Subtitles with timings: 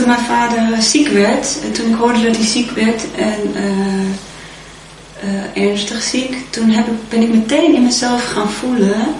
[0.00, 3.54] toen mijn vader ziek werd, en toen ik hoorde dat hij ziek werd en
[5.54, 9.14] ernstig ziek, toen heb ik, ben ik meteen in mezelf gaan voelen,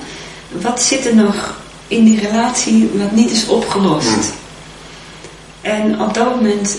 [0.49, 1.59] wat zit er nog
[1.89, 4.07] in die relatie wat niet is opgelost.
[4.07, 4.23] Hmm.
[5.61, 6.79] En op dat moment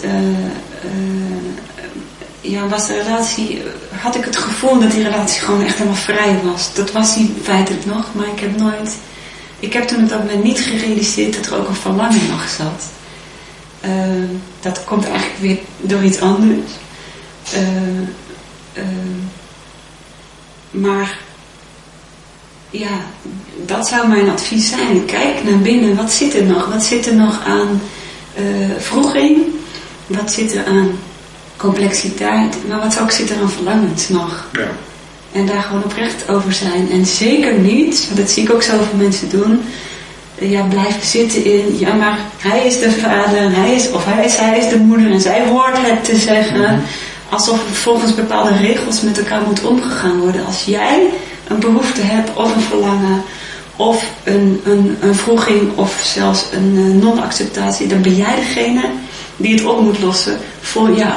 [2.42, 3.62] ja, was de relatie,
[4.00, 6.74] had ik het gevoel dat die relatie gewoon echt helemaal vrij was.
[6.74, 8.96] Dat was die feitelijk nog, maar ik heb nooit,
[9.60, 12.84] ik heb toen op dat moment niet gerealiseerd dat er ook een verlangen nog zat.
[13.86, 13.92] Uh,
[14.60, 16.72] dat komt eigenlijk weer door iets anders.
[17.54, 17.62] Uh,
[18.74, 18.84] uh,
[20.72, 21.18] maar
[22.70, 23.00] ja,
[23.66, 25.06] dat zou mijn advies zijn.
[25.06, 26.68] Kijk naar binnen, wat zit er nog?
[26.68, 27.82] Wat zit er nog aan
[28.78, 29.38] vroeging?
[30.08, 31.00] Wat zit er aan
[31.58, 34.48] complexiteit, maar wat ook zit er aan verlangens nog.
[34.52, 34.72] Ja.
[35.32, 36.92] En daar gewoon oprecht over zijn.
[36.92, 39.64] En zeker niet, want dat zie ik ook zoveel mensen doen,
[40.50, 44.36] ja, blijven zitten in, ja maar hij is de vader, hij is, of hij is,
[44.36, 46.60] hij is de moeder en zij hoort het te zeggen.
[46.60, 46.80] Mhm.
[47.30, 50.46] Alsof volgens bepaalde regels met elkaar moet omgegaan worden.
[50.46, 51.10] Als jij
[51.48, 53.24] een behoefte hebt of een verlangen
[53.76, 58.82] of een, een, een vroeging of zelfs een eh, non-acceptatie, dan ben jij degene
[59.38, 61.14] die het op moet lossen voor jou.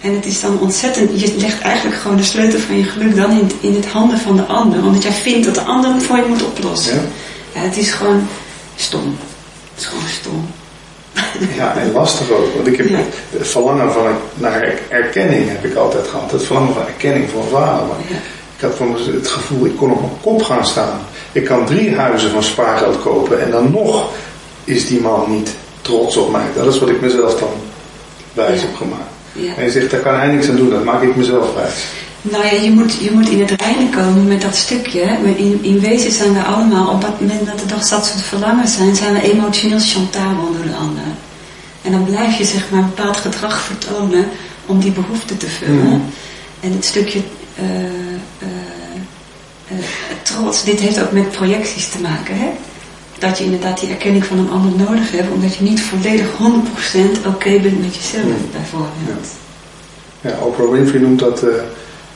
[0.00, 3.30] En het is dan ontzettend, je legt eigenlijk gewoon de sleutel van je geluk dan
[3.30, 4.84] in, in het handen van de ander.
[4.84, 6.94] Omdat jij vindt dat de ander het voor je moet oplossen.
[6.94, 7.02] Ja.
[7.56, 8.28] Ja het is gewoon
[8.76, 9.16] stom.
[9.74, 10.46] Het is gewoon stom.
[11.56, 12.54] Ja, en lastig ook.
[12.54, 12.88] Want ik heb
[13.30, 14.02] het verlangen van,
[14.34, 16.30] naar erkenning heb ik altijd gehad.
[16.30, 17.96] Het verlangen van erkenning van vader.
[18.08, 18.16] Ja.
[18.56, 21.00] Ik had van het gevoel, ik kon op mijn kop gaan staan.
[21.32, 24.10] Ik kan drie huizen van spaargeld kopen en dan nog
[24.64, 26.46] is die man niet trots op mij.
[26.54, 27.48] Dat is wat ik mezelf dan
[28.32, 29.56] wijs heb gemaakt.
[29.56, 31.84] En je zegt, daar kan hij niks aan doen, dat maak ik mezelf wijs.
[32.30, 35.00] Nou ja, je moet, je moet in het reinen komen met dat stukje.
[35.36, 38.68] In, in wezen zijn we allemaal, op het moment dat er toch dat soort verlangen
[38.68, 41.02] zijn, zijn we emotioneel chantabel door de ander.
[41.82, 44.24] En dan blijf je zeg maar een bepaald gedrag vertonen
[44.66, 45.86] om die behoefte te vullen.
[45.86, 46.00] Mhm.
[46.60, 47.20] En het stukje
[47.60, 47.64] uh,
[48.42, 49.78] uh,
[50.22, 52.38] trots, dit heeft ook met projecties te maken.
[52.38, 52.48] Hè?
[53.18, 57.26] dat je inderdaad die erkenning van een ander nodig hebt, omdat je niet volledig 100%
[57.26, 59.26] oké bent met jezelf, bijvoorbeeld.
[60.20, 60.30] Ja.
[60.30, 61.42] ja, Oprah Winfrey noemt dat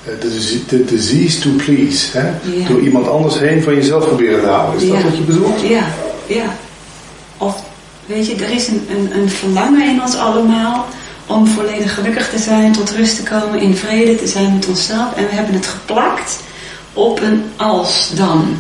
[0.05, 0.21] uh,
[0.69, 2.19] de, disease to please.
[2.19, 2.31] Hè?
[2.69, 4.83] Door iemand anders heen van jezelf proberen te houden.
[4.83, 5.61] Is dat wat je bedoelt?
[5.61, 5.85] Ja,
[6.27, 6.57] ja.
[7.37, 7.63] Of,
[8.07, 10.87] weet je, er is een, een, een verlangen in ons allemaal
[11.27, 15.15] om volledig gelukkig te zijn, tot rust te komen, in vrede te zijn met onszelf.
[15.17, 16.39] En we hebben het geplakt
[16.93, 18.57] op een als dan.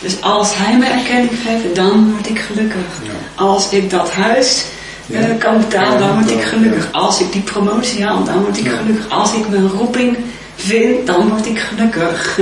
[0.00, 2.86] Dus als hij me erkenning geeft, dan word ik gelukkig.
[3.34, 4.64] Als ik dat huis
[5.06, 6.88] uh, kan betalen, dan word ik gelukkig.
[6.92, 9.10] Als ik die promotie haal, dan word ik gelukkig.
[9.10, 10.16] Als ik mijn roeping
[10.62, 12.38] vind, dan word ik gelukkig.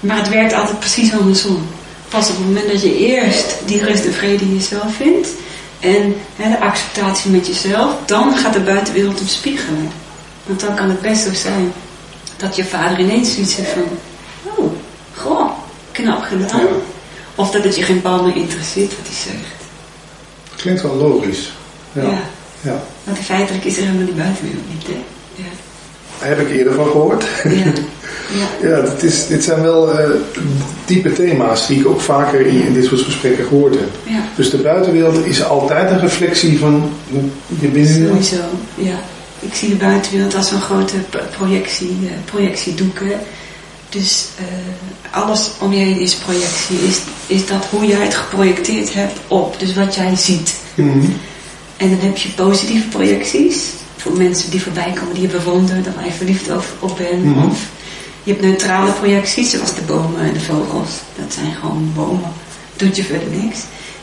[0.00, 1.66] Maar het werkt altijd precies andersom.
[2.08, 5.28] Pas op het moment dat je eerst die rust en vrede in jezelf vindt
[5.80, 9.90] en hè, de acceptatie met jezelf, dan gaat de buitenwereld hem spiegelen.
[10.46, 11.72] Want dan kan het best zo zijn
[12.36, 13.88] dat je vader ineens zoiets heeft van,
[14.42, 14.72] oh,
[15.14, 15.50] goh,
[15.92, 16.66] knap gedaan.
[17.34, 19.64] Of dat het je geen bal meer interesseert wat hij zegt.
[20.56, 21.52] Klinkt wel logisch.
[21.92, 22.02] Ja.
[22.02, 22.22] ja.
[22.60, 22.82] ja.
[23.04, 25.02] Want feitelijk is er helemaal die buitenwereld niet, hè?
[25.34, 25.48] Ja.
[26.20, 27.24] Heb ik eerder van gehoord.
[27.44, 27.72] Ja.
[28.60, 30.10] Ja, ja dit, is, dit zijn wel uh,
[30.84, 33.88] diepe thema's die ik ook vaker in, in, dit soort gesprekken gehoord heb.
[34.02, 34.22] Ja.
[34.36, 36.92] Dus de buitenwereld is altijd een reflectie van
[37.60, 38.24] je binnenwereld.
[38.24, 38.44] Sowieso,
[38.74, 38.98] ja.
[39.40, 40.94] Ik zie de buitenwereld als een grote
[41.36, 43.10] projectie, uh, projectiedoeken.
[43.88, 46.78] Dus uh, alles om je heen is projectie.
[46.88, 49.58] Is, is dat hoe jij het geprojecteerd hebt op.
[49.58, 50.54] Dus wat jij ziet.
[50.74, 50.98] Mhm.
[51.76, 53.64] En dan heb je positieve projecties.
[54.00, 55.86] Voor mensen die voorbij komen die je bewondert.
[55.86, 57.24] Of waar je verliefd op bent.
[57.24, 57.46] Mhm.
[57.46, 57.66] Of
[58.22, 59.50] je hebt neutrale projecties.
[59.50, 60.90] Zoals de bomen en de vogels.
[61.16, 62.32] Dat zijn gewoon bomen.
[62.76, 63.58] Doet je verder niks.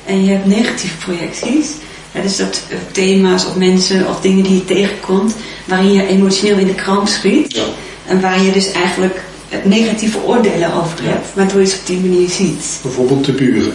[0.05, 1.67] En je hebt negatieve projecties.
[2.11, 5.35] Ja, dus dat uh, thema's of mensen of dingen die je tegenkomt.
[5.65, 7.55] Waarin je emotioneel in de kramp schiet.
[7.55, 7.63] Ja.
[8.07, 9.21] En waar je dus eigenlijk
[9.63, 12.79] negatieve oordelen over hebt, waardoor je ze op die manier ziet.
[12.81, 13.73] Bijvoorbeeld de buren.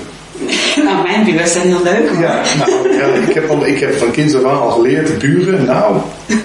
[0.85, 2.09] nou, mijn buren zijn heel leuk.
[2.09, 2.21] Hoor.
[2.21, 5.13] Ja, nou, ja, ik, heb al, ik heb van kinds af aan al geleerd, de
[5.13, 5.97] buren, nou.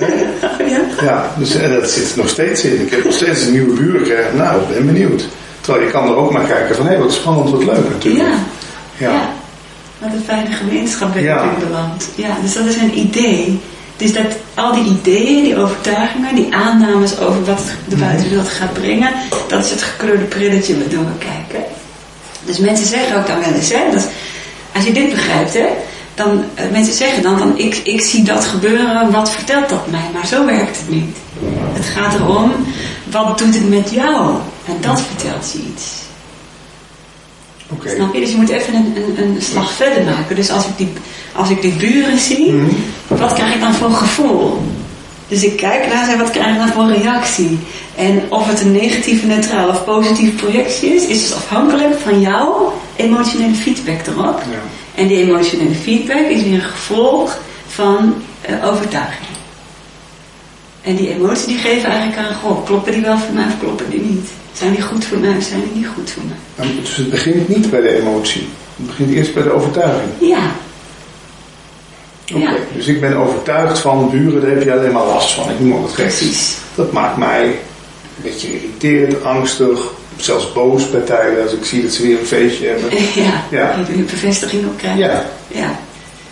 [0.73, 0.81] ja?
[1.01, 2.81] ja, dus en dat zit nog steeds in.
[2.81, 5.27] Ik heb nog steeds een nieuwe buren gekregen, nou, ben benieuwd.
[5.61, 8.23] Terwijl je kan er ook naar kijken van, hé, hey, wat spannend, wat leuk natuurlijk.
[8.23, 8.35] Ja,
[8.97, 9.11] ja.
[9.11, 9.29] ja.
[9.97, 11.53] Wat een fijne gemeenschap ben je ja.
[11.67, 12.09] beland.
[12.15, 13.59] Ja, dus dat is een idee
[13.97, 18.05] dus dat al die ideeën, die overtuigingen, die aannames over wat de mhm.
[18.05, 19.11] buitenwereld gaat brengen,
[19.47, 21.65] dat is het gekleurde prilletje waardoor we kijken.
[22.47, 24.07] Dus mensen zeggen ook dan wel eens, hè, dat
[24.75, 25.65] als je dit begrijpt, hè,
[26.15, 30.09] dan uh, mensen zeggen dan van ik, ik zie dat gebeuren, wat vertelt dat mij?
[30.13, 31.17] Maar zo werkt het niet.
[31.73, 32.51] Het gaat erom,
[33.11, 34.35] wat doet het met jou?
[34.65, 35.85] En dat vertelt je iets.
[37.69, 37.89] Oké.
[37.95, 38.19] Snap je?
[38.19, 40.35] Dus je moet even een, een, een slag verder maken.
[40.35, 40.93] Dus als ik die,
[41.35, 42.69] als ik die buren zie, Mhm.
[43.07, 44.61] wat krijg ik dan voor gevoel?
[45.27, 47.59] Dus ik kijk naar ze, wat krijg ik dan voor reactie?
[47.97, 52.73] En of het een negatieve, neutrale of positieve projectie is, is dus afhankelijk van jouw
[52.95, 54.41] emotionele feedback erop.
[54.51, 54.57] Ja.
[54.95, 59.27] En die emotionele feedback is weer een gevolg van eh, overtuiging.
[60.81, 63.89] En die emotie die geven eigenlijk aan, goh, kloppen die wel voor mij of kloppen
[63.89, 64.29] die niet?
[64.53, 66.67] Zijn die goed voor mij of zijn die niet goed voor mij?
[66.81, 68.47] Dus het begint niet bij de emotie.
[68.75, 70.09] Het begint eerst bij de overtuiging.
[70.19, 70.51] Ja,
[72.33, 72.51] Oké, Ja.
[72.73, 75.49] Dus ik ben overtuigd van buren, daar heb je alleen maar last van.
[75.49, 76.17] Ik noem wat geks.
[76.17, 76.57] precies.
[76.75, 77.59] Dat maakt mij
[78.17, 79.79] een beetje geïrriteerd, angstig,
[80.15, 82.89] zelfs boos bij tijden als ik zie dat ze weer een feestje hebben.
[83.23, 83.75] Ja, Ja.
[83.87, 84.99] je een bevestiging op krijgen.
[84.99, 85.25] Ja.
[85.47, 85.79] Ja,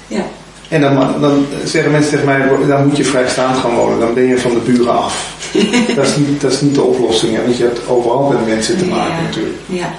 [0.07, 0.25] ja.
[0.69, 4.23] En dan, dan zeggen mensen tegen mij, dan moet je vrijstaand gaan wonen, dan ben
[4.23, 5.33] je van de buren af.
[5.95, 8.77] dat, is niet, dat is niet de oplossing, hè, want je hebt overal met mensen
[8.77, 9.21] te maken ja.
[9.21, 9.55] natuurlijk.
[9.65, 9.93] Ja.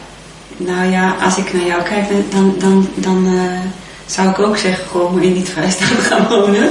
[0.57, 3.61] Nou ja, als ik naar jou kijk, dan, dan, dan eh,
[4.07, 6.71] zou ik ook zeggen, gewoon moet je niet vrijstaan gaan wonen.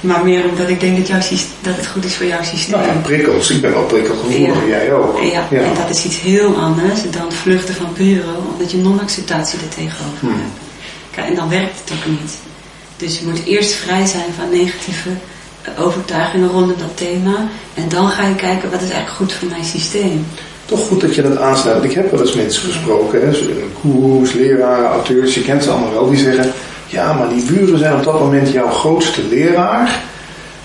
[0.00, 1.18] Maar meer omdat ik denk dat, jouw,
[1.60, 2.70] dat het goed is voor jouw systeem.
[2.80, 4.66] Nou ja, prikkels, ik ben wel prikkelgevoelig, Ja.
[4.68, 5.20] jij ook.
[5.22, 9.68] Ja, en dat is iets heel anders dan vluchten van buren, omdat je non-acceptatie er
[9.68, 10.28] tegenover Hmm.
[10.30, 10.50] hebt.
[11.10, 12.32] Kijk, en dan werkt het ook niet.
[12.96, 15.08] Dus je moet eerst vrij zijn van negatieve
[15.62, 17.48] eh, overtuigingen rondom dat thema.
[17.74, 20.26] En dan ga je kijken wat is eigenlijk goed voor mijn systeem.
[20.70, 21.78] Toch goed dat je dat aansnijdt.
[21.78, 23.38] Want ik heb wel eens mensen gesproken, hè,
[23.80, 26.52] goeroes, leraren, auteurs, je kent ze allemaal wel, die zeggen:
[26.86, 30.00] Ja, maar die buren zijn op dat moment jouw grootste leraar.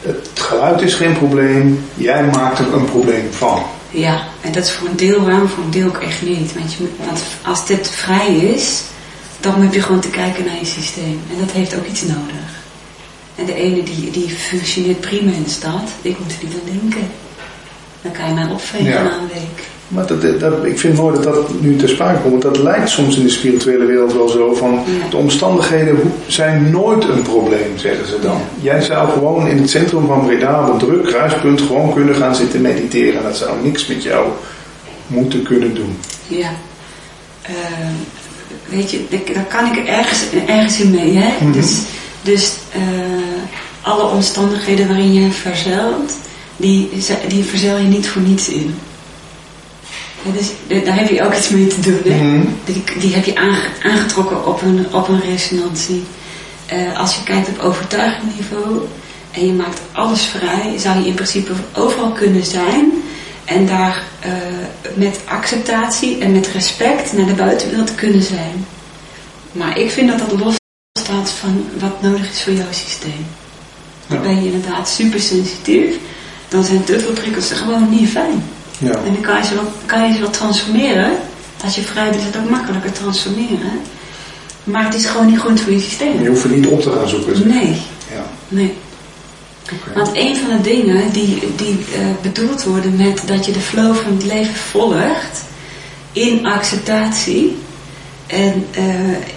[0.02, 3.64] Het geluid is geen probleem, jij maakt er een probleem van.
[3.90, 6.54] Ja, en dat is voor een deel waar, voor een deel ook echt niet.
[6.54, 8.82] Want, je, moet- want als dit vrij is,
[9.40, 11.20] dan heb je gewoon te kijken naar je systeem.
[11.32, 12.46] En dat heeft ook iets nodig.
[13.36, 16.80] En de ene die, die functioneert prima in de stad, ik moet er niet aan
[16.80, 17.10] denken.
[18.02, 19.04] Dan kan je mij opvegen Ja.
[19.04, 19.64] na een week.
[19.88, 20.24] Maar dat,
[20.64, 22.44] ik vind mooi dat dat nu ter sprake komt.
[22.44, 24.74] Want dat lijkt soms in de spirituele wereld wel zo van...
[24.74, 25.10] Ja.
[25.10, 28.42] de omstandigheden zijn nooit een probleem, zeggen ze dan.
[28.62, 31.62] Jij zou gewoon in het centrum van Breda op een druk kruispunt...
[31.62, 33.24] gewoon kunnen gaan zitten mediteren.
[33.24, 34.28] Dat zou niks met jou
[35.08, 35.98] moeten kunnen doen.
[36.28, 36.50] Ja.
[37.42, 37.54] Eh,
[38.70, 41.18] weet je, daar kan ik ergens, ergens in mee.
[41.18, 41.46] Hè?
[41.46, 41.52] Mhm.
[41.52, 41.82] Dus,
[42.22, 42.82] dus eh,
[43.82, 46.14] alle omstandigheden waarin je verzeilt,
[46.58, 46.90] die,
[47.28, 48.76] die verzeil je niet voor niets in.
[50.34, 52.00] Dus, eh, daar heb je ook iets mee te doen.
[52.14, 52.24] Hè?
[52.24, 52.46] Mhm.
[52.66, 56.04] Die, die heb je aange- aangetrokken op een, op een resonantie.
[56.66, 58.80] Eh, als je kijkt op overtuigingniveau
[59.32, 62.92] en je maakt alles vrij, zou je in principe overal kunnen zijn
[63.46, 64.32] en daar eh,
[64.96, 68.66] met acceptatie en met respect naar de buitenwereld kunnen zijn.
[69.52, 70.56] Maar ik vind dat dat los
[71.00, 73.26] staat van wat nodig is voor jouw systeem.
[74.08, 74.24] Dan Ja.
[74.24, 75.96] ben je inderdaad super sensitief,
[76.50, 78.44] dan zijn te veel prikkels er gewoon niet fijn.
[78.78, 78.92] Ja.
[78.92, 81.12] En dan kan je, ze wel, kan je ze transformeren.
[81.64, 83.72] Als je vrij bent, is het ook makkelijker transformeren.
[84.64, 86.28] Maar het is gewoon niet goed voor je Je systeem.
[86.28, 87.36] hoeft het niet op te gaan zoeken.
[87.38, 87.46] zeg.
[87.46, 87.82] Nee,
[88.14, 88.26] Ja.
[88.48, 88.74] nee.
[89.96, 93.96] Want een van de dingen die, die eh, bedoeld worden met dat je de flow
[93.96, 95.42] van het leven volgt
[96.12, 97.58] in acceptatie.
[98.28, 98.84] En eh,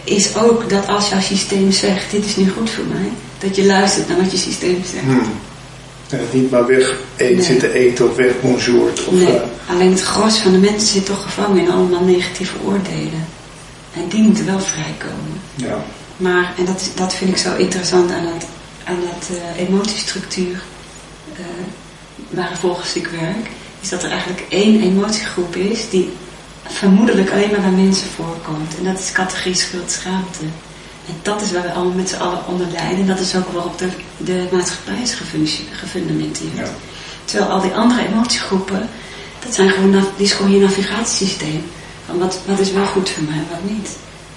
[0.04, 3.08] is ook dat als jouw systeem zegt, dit is niet goed voor mij,
[3.38, 5.04] dat je luistert naar wat je systeem zegt.
[5.04, 5.22] Hmm.
[6.08, 7.44] En het niet maar weg eet, Nee.
[7.44, 9.04] zitten eten of weg bonjourt.
[9.06, 12.54] Of, Nee, eh, alleen het gros van de mensen zit toch gevangen in allemaal negatieve
[12.64, 13.26] oordelen.
[13.94, 15.40] En die moeten wel vrijkomen.
[15.54, 15.84] ja.
[16.16, 18.46] Maar, en dat, dat vind ik zo interessant aan, het,
[18.84, 20.62] aan dat eh, emotiestructuur
[21.36, 21.40] eh,
[22.30, 23.46] waar volgens ik werk,
[23.80, 26.12] is dat er eigenlijk één emotiegroep is die
[26.66, 28.76] vermoedelijk alleen maar bij mensen voorkomt.
[28.78, 30.44] En dat is categorie schuld, schaamte.
[31.08, 32.98] En dat is waar we allemaal met z'n allen onder lijden.
[32.98, 35.16] En dat is ook waarop de, de maatschappij is
[35.72, 36.56] gefundamenteerd.
[36.56, 36.68] Ja.
[37.24, 38.88] Terwijl al die andere emotiegroepen,
[39.44, 41.64] dat zijn gewoon, die is gewoon je navigatiesysteem.
[42.06, 43.88] Van wat, wat is wel goed voor mij en wat niet.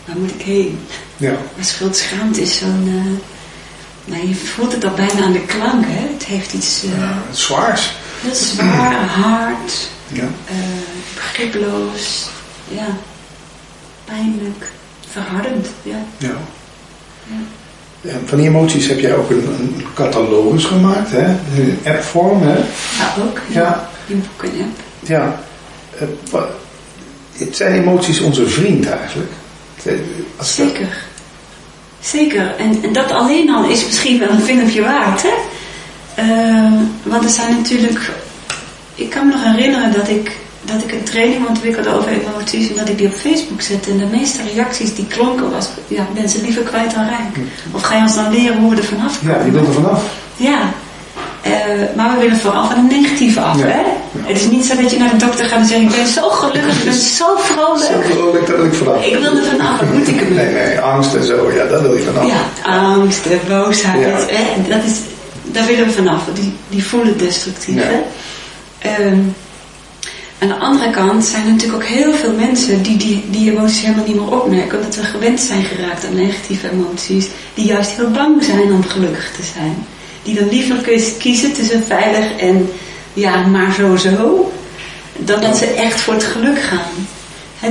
[0.05, 0.79] Waar moet ik heen?
[1.17, 1.31] ja.
[1.55, 2.83] Maar schuld-schaamte is zo'n...
[2.87, 6.07] eh, nou, je voelt het al bijna aan de klank, hè.
[6.13, 7.91] Het heeft iets eh, Ja, het zwaars.
[8.21, 10.23] heel zwaar, hard, Ja.
[10.45, 10.55] eh,
[11.15, 12.25] begriploos,
[12.67, 12.87] ja,
[14.05, 14.71] pijnlijk,
[15.11, 15.95] verhardend, ja.
[16.17, 16.33] Ja.
[18.01, 21.25] Ja, Van die emoties heb jij ook een, een catalogus gemaakt, hè?
[21.61, 22.53] In appvorm, hè?
[22.57, 23.39] Ja, ook.
[23.47, 23.89] Ja.
[24.07, 24.79] In boek en app.
[24.99, 25.39] Ja.
[25.99, 26.41] Eh,
[27.37, 29.31] Het zijn emoties onze vriend eigenlijk.
[29.83, 29.93] Eh,
[30.39, 30.97] Zeker.
[31.99, 32.55] Zeker.
[32.57, 35.33] En, en dat alleen al is misschien wel een vingertje waard, hè?
[36.15, 36.71] Eh,
[37.03, 37.99] want er zijn natuurlijk...
[38.95, 42.75] Ik kan me nog herinneren dat ik, dat ik een training ontwikkelde over emoties en
[42.75, 43.89] dat ik die op Facebook zette.
[43.91, 47.45] En de meeste reacties die klonken was, ja, mensen liever kwijt dan rijk.
[47.71, 49.37] Of ga je ons dan leren hoe we er vanaf komen?
[49.39, 50.01] Ja, je wilt er vanaf.
[50.35, 50.59] Ja,
[51.41, 51.51] Eh,
[51.95, 53.57] maar we willen vooral van het negatieve af.
[53.59, 53.65] Ja.
[53.65, 53.79] Hè?
[53.79, 54.27] Ja.
[54.27, 56.29] Het is niet zo dat je naar de dokter gaat en zegt: Ik ben zo
[56.29, 57.91] gelukkig, ik ben zo vrolijk.
[57.91, 59.05] Zo vrolijk, daar wil ik vanaf.
[59.05, 60.45] Ik wil er vanaf, wat moet ik ermee?
[60.45, 62.25] Nee, nee, angst en zo, ja, daar wil je vanaf.
[62.27, 64.35] Ja, angst, eh, boosheid, Ja.
[64.35, 64.93] hè, dat is,
[65.43, 66.21] daar willen we vanaf.
[66.33, 67.75] Die, die voelen destructief.
[67.83, 68.01] Hè.
[68.89, 69.19] Ehm,
[70.41, 73.81] aan de andere kant zijn er natuurlijk ook heel veel mensen die, die die emoties
[73.81, 74.77] helemaal niet meer opmerken.
[74.77, 77.27] Omdat we gewend zijn geraakt aan negatieve emoties.
[77.53, 79.85] Die juist heel bang zijn om gelukkig te zijn.
[80.23, 80.75] Die dan liever
[81.17, 82.69] kiezen tussen veilig en
[83.13, 84.51] ja, maar zo zo.
[85.17, 87.07] Dan dat ze echt voor het geluk gaan.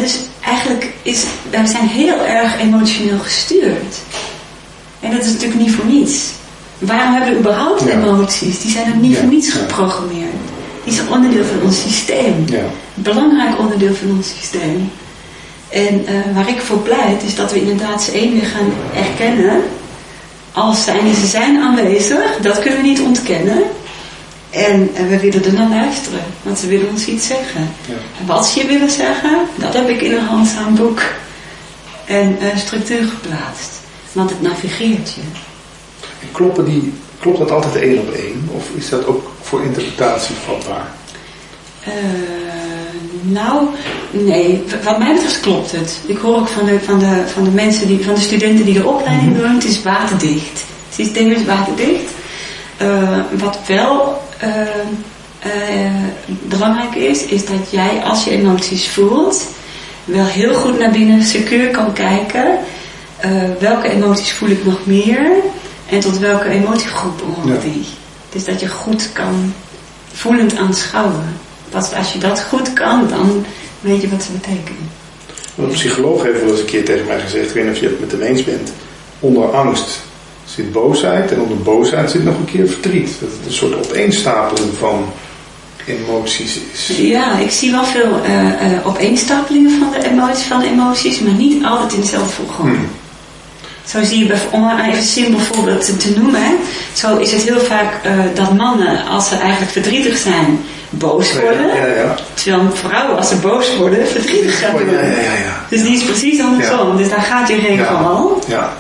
[0.00, 3.96] Dus eigenlijk is, wij zijn heel erg emotioneel gestuurd.
[5.00, 6.14] En dat is natuurlijk niet voor niets.
[6.78, 7.90] Waarom hebben we überhaupt Ja.
[7.90, 8.60] emoties?
[8.60, 10.34] Die zijn er niet Ja, voor niets geprogrammeerd.
[10.84, 12.44] Die zijn onderdeel van ons systeem.
[12.46, 12.64] Ja.
[12.94, 14.90] Belangrijk onderdeel van ons systeem.
[15.68, 19.62] En eh, waar ik voor pleit is dat we inderdaad ze één weer gaan erkennen.
[20.52, 23.62] Als zijn ze zijn aanwezig, dat kunnen we niet ontkennen.
[24.50, 27.74] En eh, we willen er naar luisteren, want ze willen ons iets zeggen.
[27.86, 27.94] Ja.
[28.20, 31.02] En wat ze je willen zeggen, dat heb ik in een handzaam boek
[32.04, 33.70] en eh, structuur geplaatst.
[34.12, 35.20] Want het navigeert je.
[36.20, 38.48] En kloppen die, klopt dat altijd één op één?
[38.52, 40.86] Of is dat ook voor interpretatie vatbaar?
[41.84, 41.92] Eh,
[43.22, 43.66] nou,
[44.10, 46.00] nee, wat mij betreft klopt het.
[46.06, 48.74] Ik hoor ook van de, van de, van de mensen, die, van de studenten die
[48.74, 50.64] de opleiding doen, het is waterdicht.
[50.86, 52.10] Het systeem is waterdicht.
[52.76, 54.50] Eh, wat wel eh,
[56.26, 59.46] belangrijk is, is dat jij als je emoties voelt,
[60.04, 62.58] wel heel goed naar binnen secuur kan kijken.
[63.58, 65.30] welke emoties voel ik nog meer
[65.90, 67.70] en tot welke emotiegroep behoort Ja.
[67.70, 67.84] die.
[68.32, 69.54] Dus dat je goed kan
[70.12, 71.24] voelend aanschouwen.
[71.70, 73.44] Pas als je dat goed kan, dan
[73.80, 74.90] weet je wat ze betekenen.
[75.58, 77.86] Een psycholoog heeft wel eens een keer tegen mij gezegd, ik weet niet of je
[77.86, 78.72] het met hem eens bent,
[79.20, 80.00] onder angst
[80.44, 83.10] zit boosheid en onder boosheid zit nog een keer verdriet.
[83.20, 85.04] Dat het een soort opeenstapeling van
[85.86, 86.96] emoties is.
[86.96, 91.32] Ja, ik zie wel veel eh, eh, opeenstapelingen van de, emoties, van de emoties, maar
[91.32, 92.70] niet altijd in dezelfde volgorde.
[92.70, 92.88] Hmm.
[93.90, 96.52] Zo zie je, om maar even een simpel voorbeeld te, te noemen, hè.
[96.92, 101.66] zo is het heel vaak eh, dat mannen, als ze eigenlijk verdrietig zijn, boos worden.
[101.66, 102.14] Ja, ja, ja.
[102.34, 104.94] Terwijl vrouwen, als ze boos worden, verdrietig gaan Oh, worden.
[104.94, 105.64] ja, ja, ja, ja.
[105.68, 106.96] Dus die is precies andersom.
[106.96, 107.90] Dus daar gaat die regel Ja.
[108.00, 108.42] al.
[108.46, 108.72] Ja,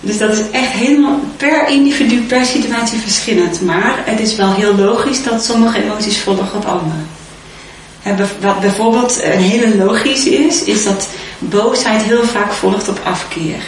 [0.00, 3.60] Dus dat is echt helemaal per individu, per situatie verschillend.
[3.60, 8.26] Maar het is wel heel logisch dat sommige emoties volgen op andere.
[8.40, 11.08] Wat bijvoorbeeld een hele logisch is, is dat
[11.38, 13.62] boosheid heel vaak volgt op afkeer.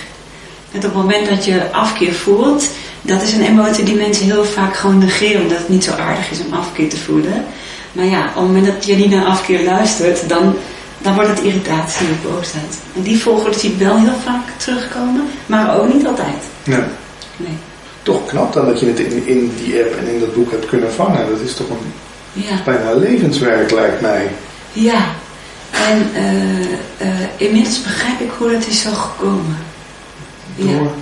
[0.74, 2.68] En op het moment dat je afkeer voelt,
[3.02, 6.30] dat is een emotie die mensen heel vaak gewoon negeren, omdat het niet zo aardig
[6.30, 7.44] is om afkeer te voelen.
[7.92, 10.54] Maar ja, op het moment dat je niet naar afkeer luistert, dan,
[10.98, 12.78] dan wordt het irritatie of boosheid.
[12.96, 16.42] En die volgorde zie ik wel heel vaak terugkomen, maar ook niet altijd.
[16.64, 16.80] Nee.
[18.02, 20.66] Toch knap dan dat je het in, in die app en in dat boek hebt
[20.66, 21.30] kunnen vangen.
[21.30, 21.92] Dat is toch een
[22.32, 24.30] Ja, bijna levenswerk lijkt mij.
[24.72, 25.04] ja.
[25.88, 26.62] En eh,
[27.08, 29.56] eh, inmiddels begrijp ik hoe dat is zo gekomen.
[30.54, 30.72] Ja.
[30.72, 30.92] Door.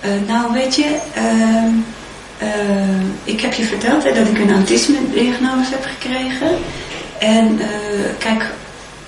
[0.00, 1.72] Eh, nou, weet je, ehm,
[2.38, 2.48] eh,
[3.24, 6.48] ik heb je verteld hè, dat ik een autisme-diagnose heb gekregen.
[7.18, 7.66] En eh,
[8.18, 8.44] kijk,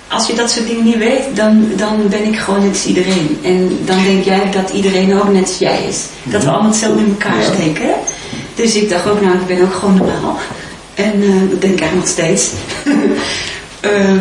[0.07, 3.39] als je dat soort dingen niet weet, dan, dan ben ik gewoon net als iedereen.
[3.43, 6.05] En dan denk jij dat iedereen ook net als jij is.
[6.23, 7.89] Dat we allemaal hetzelfde in elkaar steken.
[8.55, 10.37] Dus ik dacht ook, nou, ik ben ook gewoon normaal.
[10.93, 12.49] En dat denk ik eigenlijk nog steeds.
[13.79, 14.19] Ehm,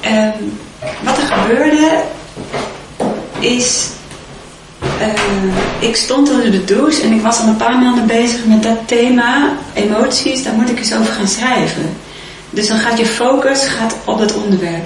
[0.00, 0.38] ehm,
[1.02, 2.02] wat er gebeurde,
[3.44, 3.86] is
[4.98, 8.62] eh, ik stond onder de douche en ik was al een paar maanden bezig met
[8.62, 11.96] dat thema, emoties, daar moet ik eens over gaan schrijven.
[12.50, 14.84] Dus dan gaat je focus gaat op het onderwerp.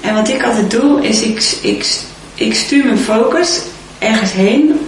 [0.00, 2.00] En wat ik altijd doe, is ik, ik,
[2.34, 3.60] ik stuur mijn focus
[3.98, 4.80] ergens heen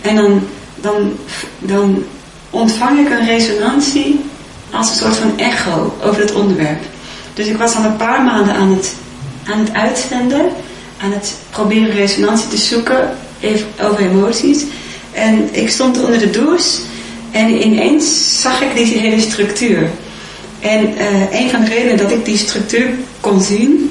[0.00, 1.12] en dan, dan,
[1.58, 2.04] dan
[2.50, 4.20] ontvang ik een resonantie
[4.70, 6.82] als een soort van echo over het onderwerp.
[7.34, 8.94] Dus ik was al een paar maanden aan het,
[9.44, 10.46] aan het uitzenden,
[10.98, 14.62] aan het proberen resonantie te zoeken even over emoties.
[15.12, 16.80] En ik stond onder de douche
[17.30, 19.90] en ineens zag ik die hele structuur.
[20.60, 22.88] En eh, een van de redenen dat ik die structuur
[23.20, 23.90] kon zien,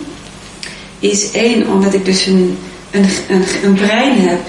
[0.99, 2.57] is één, omdat ik dus een,
[2.91, 4.39] een, een, een brein heb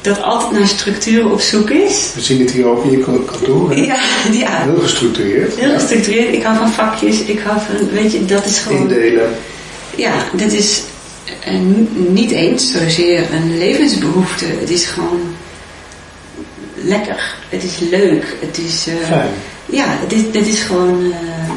[0.00, 2.10] dat altijd naar structuur op zoek is.
[2.14, 3.70] We zien het hier ook in je kantoor.
[3.70, 3.74] hè?
[3.74, 4.00] Ja,
[4.40, 4.62] ja.
[4.62, 5.56] Heel gestructureerd.
[5.56, 6.34] Heel gestructureerd.
[6.34, 7.20] Ik hou van vakjes.
[7.20, 8.80] Ik hou van, weet je, dat is gewoon...
[8.80, 9.30] Indelen.
[9.96, 10.82] Ja, dit is
[11.44, 11.54] eh,
[12.08, 14.44] niet eens zozeer een levensbehoefte.
[14.44, 15.20] Het is gewoon
[16.74, 17.34] lekker.
[17.48, 18.36] Het is leuk.
[18.40, 18.86] Het is...
[18.86, 19.30] eh, Fijn.
[19.66, 21.12] ja, dit, dit is gewoon...
[21.12, 21.50] eh,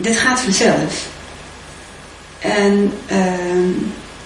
[0.00, 1.06] dit gaat vanzelf.
[2.38, 3.68] En ehm,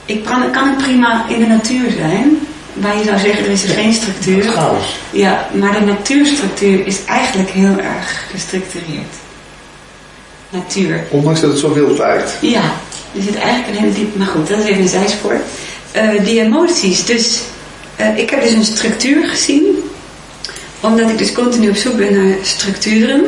[0.05, 2.39] ik kan, kan het prima in de natuur zijn.
[2.73, 4.43] waar je zou zeggen er is er geen structuur.
[4.43, 4.97] Chaos.
[5.11, 9.15] Ja, maar de natuurstructuur is eigenlijk heel erg gestructureerd.
[10.51, 11.05] Natuur.
[11.11, 12.33] Ondanks dat het zo wild lijkt.
[12.41, 12.63] Ja,
[13.17, 14.17] er zit eigenlijk een hele diep...
[14.17, 15.41] Maar goed, dat is even een zijspoor.
[15.97, 17.41] Uh, die emoties, dus...
[18.01, 19.65] Uh, ik heb dus een structuur gezien.
[20.81, 23.23] Omdat ik dus continu op zoek ben naar structuren.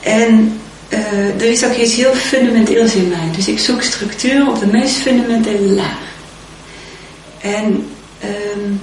[0.00, 3.30] En uh, er is ook iets heel fundamenteels in mij.
[3.36, 5.98] Dus ik zoek structuur op de meest fundamentele laag.
[7.40, 7.64] En
[8.24, 8.80] um,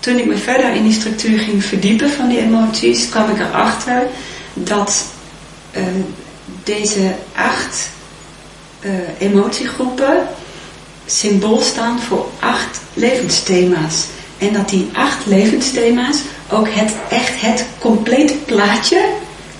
[0.00, 4.06] toen ik me verder in die structuur ging verdiepen van die emoties, kwam ik erachter
[4.54, 5.04] dat
[6.64, 7.88] deze acht
[8.84, 10.26] uh, emotiegroepen
[11.06, 14.06] symbool staan voor acht levensthema's.
[14.38, 16.18] En dat die acht levensthema's
[16.50, 19.04] ook het, echt het complete plaatje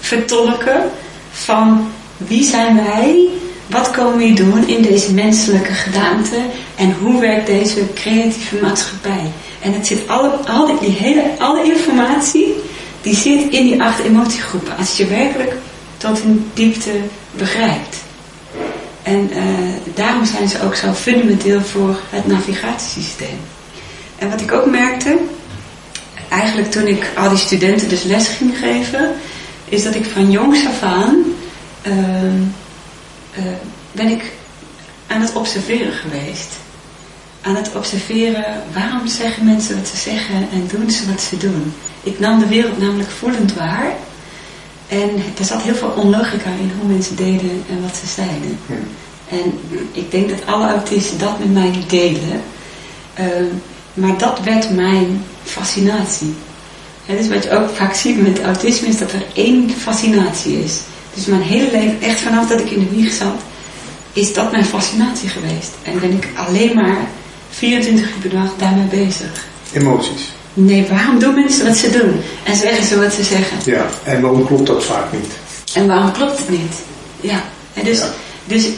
[0.00, 0.90] vertolken
[1.30, 3.28] van wie zijn wij,
[3.66, 6.36] wat komen we doen in deze menselijke gedaante
[6.76, 9.30] en hoe werkt deze creatieve maatschappij.
[9.60, 12.54] En het zit alle, alle, die hele, alle informatie
[13.02, 14.76] die zit in die acht emotiegroepen.
[14.76, 15.52] Als je werkelijk
[15.96, 16.90] tot een diepte
[17.36, 18.03] begrijpt.
[19.04, 19.42] En uh,
[19.94, 23.38] daarom zijn ze ook zo fundamenteel voor het navigatiesysteem.
[24.18, 25.18] En wat ik ook merkte,
[26.28, 29.14] eigenlijk toen ik al die studenten dus les ging geven,
[29.64, 31.24] is dat ik van jongs af aan
[31.86, 33.44] uh,
[33.92, 34.32] ben ik
[35.06, 36.48] aan het observeren geweest.
[37.40, 41.74] Aan het observeren waarom zeggen mensen wat ze zeggen en doen ze wat ze doen.
[42.02, 43.92] Ik nam de wereld namelijk voelend waar.
[44.94, 48.58] En er zat heel veel onlogica in hoe mensen deden en wat ze zeiden.
[48.66, 48.74] Ja.
[49.28, 49.58] En
[49.92, 52.42] ik denk dat alle autisten dat met mij delen.
[53.20, 53.26] Uh,
[53.94, 56.34] maar dat werd mijn fascinatie.
[57.06, 60.80] En dus wat je ook vaak ziet met autisme is dat er één fascinatie is.
[61.14, 63.40] Dus mijn hele leven, echt vanaf dat ik in de wieg zat,
[64.12, 65.70] is dat mijn fascinatie geweest.
[65.82, 67.08] En ben ik alleen maar
[67.50, 69.46] 24 uur per dag daarmee bezig.
[69.72, 70.32] Emoties?
[70.54, 72.20] Nee, waarom doen mensen wat ze doen?
[72.44, 73.56] En zeggen ze wat ze zeggen.
[73.64, 75.32] Ja, en waarom klopt dat vaak niet?
[75.74, 76.74] En waarom klopt het niet?
[77.20, 77.42] Ja,
[77.74, 78.08] en dus, ja.
[78.44, 78.68] dus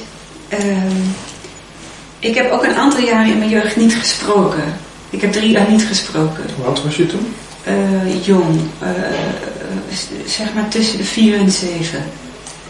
[0.49, 0.59] uh,
[2.19, 4.65] ik heb ook een aantal jaren in mijn jeugd niet gesproken.
[5.11, 6.45] Ik heb drie jaar niet gesproken.
[6.57, 7.35] Hoe oud was je toen?
[7.69, 8.89] Uh, jong, uh,
[10.27, 12.05] zeg maar tussen de vier en zeven.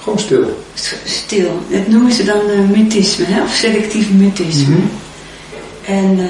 [0.03, 0.65] Gewoon stil?
[1.05, 1.63] Stil.
[1.69, 3.43] Dat noemen ze dan mutisme, hè?
[3.43, 4.75] of selectief mutisme.
[4.75, 4.91] Mm -hmm.
[5.95, 6.29] En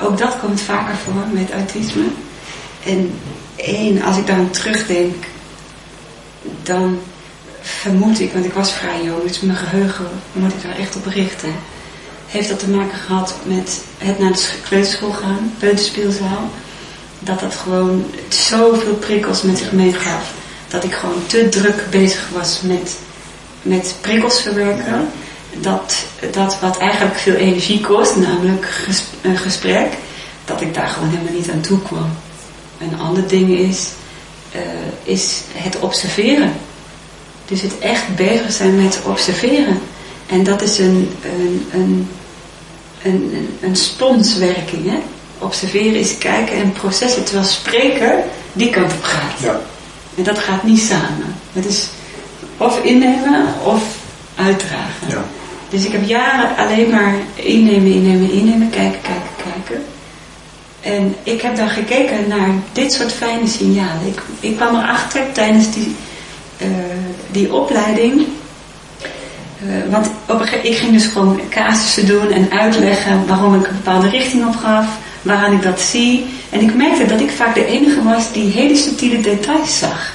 [0.00, 2.04] ook dat komt vaker voor met autisme.
[2.84, 3.18] En
[3.56, 5.24] één, als ik dan terugdenk,
[6.62, 6.98] dan
[7.60, 11.06] vermoed ik, want ik was vrij jong, dus mijn geheugen moet ik daar echt op
[11.06, 11.54] richten.
[12.26, 16.50] Heeft dat te maken gehad met het naar de kleuterschool gaan, peuterspeelzaal.
[17.18, 20.32] Dat dat gewoon zoveel prikkels met zich meegaf.
[20.68, 22.96] Dat ik gewoon te druk bezig was met,
[23.62, 25.08] met prikkels verwerken.
[25.52, 28.86] Dat, dat wat eigenlijk veel energie kost, namelijk
[29.22, 29.92] een gesprek,
[30.44, 32.10] dat ik daar gewoon helemaal niet aan toe kwam.
[32.78, 33.88] Een ander ding is,
[34.54, 34.60] uh,
[35.02, 36.52] is het observeren.
[37.46, 39.80] Dus het echt bezig zijn met observeren.
[40.26, 42.08] En dat is een, een, een,
[43.02, 44.90] een, een sponswerking.
[44.90, 44.98] Hè?
[45.38, 47.24] Observeren is kijken en processen.
[47.24, 49.40] Terwijl spreken die kant op gaat.
[49.40, 49.60] Ja.
[50.14, 51.34] En dat gaat niet samen.
[51.52, 51.88] Het is
[52.56, 53.82] of innemen of
[54.34, 55.08] uitdragen.
[55.08, 55.24] Ja.
[55.70, 59.84] Dus ik heb jaren alleen maar innemen, innemen, innemen, kijken, kijken, kijken.
[60.80, 64.06] En ik heb dan gekeken naar dit soort fijne signalen.
[64.06, 65.96] Ik, ik kwam erachter tijdens die
[66.62, 66.68] uh,
[67.30, 68.26] die opleiding.
[69.62, 70.10] Uh, want
[70.62, 74.86] ik ging dus gewoon casussen doen en uitleggen waarom ik een bepaalde richting op gaf,
[75.22, 76.26] waaraan ik dat zie.
[76.50, 80.12] En ik merkte dat ik vaak de enige was die hele subtiele details zag.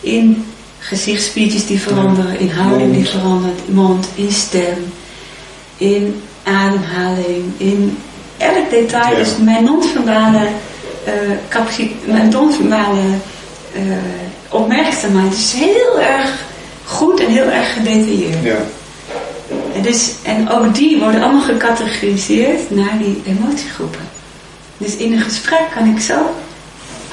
[0.00, 0.44] In
[0.84, 4.92] gezichtsspiertjes die veranderen, in houding die verandert, mond, in stem,
[5.76, 7.98] in ademhaling, in
[8.36, 9.16] elk detail.
[9.16, 10.46] Dus mijn non-verbale
[11.06, 11.12] uh,
[11.48, 13.00] capaciteit, mijn non-verbale
[13.76, 13.82] uh,
[14.48, 16.44] opmerkzaamheid is heel erg
[16.84, 18.42] goed en heel erg gedetailleerd.
[18.42, 18.56] Ja.
[19.74, 24.08] En, dus, en ook die worden allemaal gecategoriseerd naar die emotiegroepen.
[24.76, 26.14] Dus in een gesprek kan ik zo,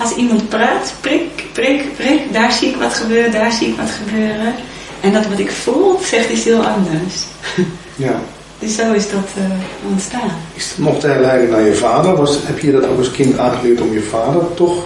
[0.02, 3.90] als iemand praat, prik, prik, prik, daar zie ik wat gebeuren, daar zie ik wat
[3.90, 4.54] gebeuren.
[5.02, 7.16] En dat wat ik voel, zegt iets heel anders.
[7.96, 8.22] Ja.
[8.60, 9.44] Dus zo is dat uh,
[9.92, 10.32] ontstaan.
[10.54, 12.16] Is nog te herleiden naar je vader?
[12.16, 14.84] Was, heb je dat ook als kind aangeleerd om je vader toch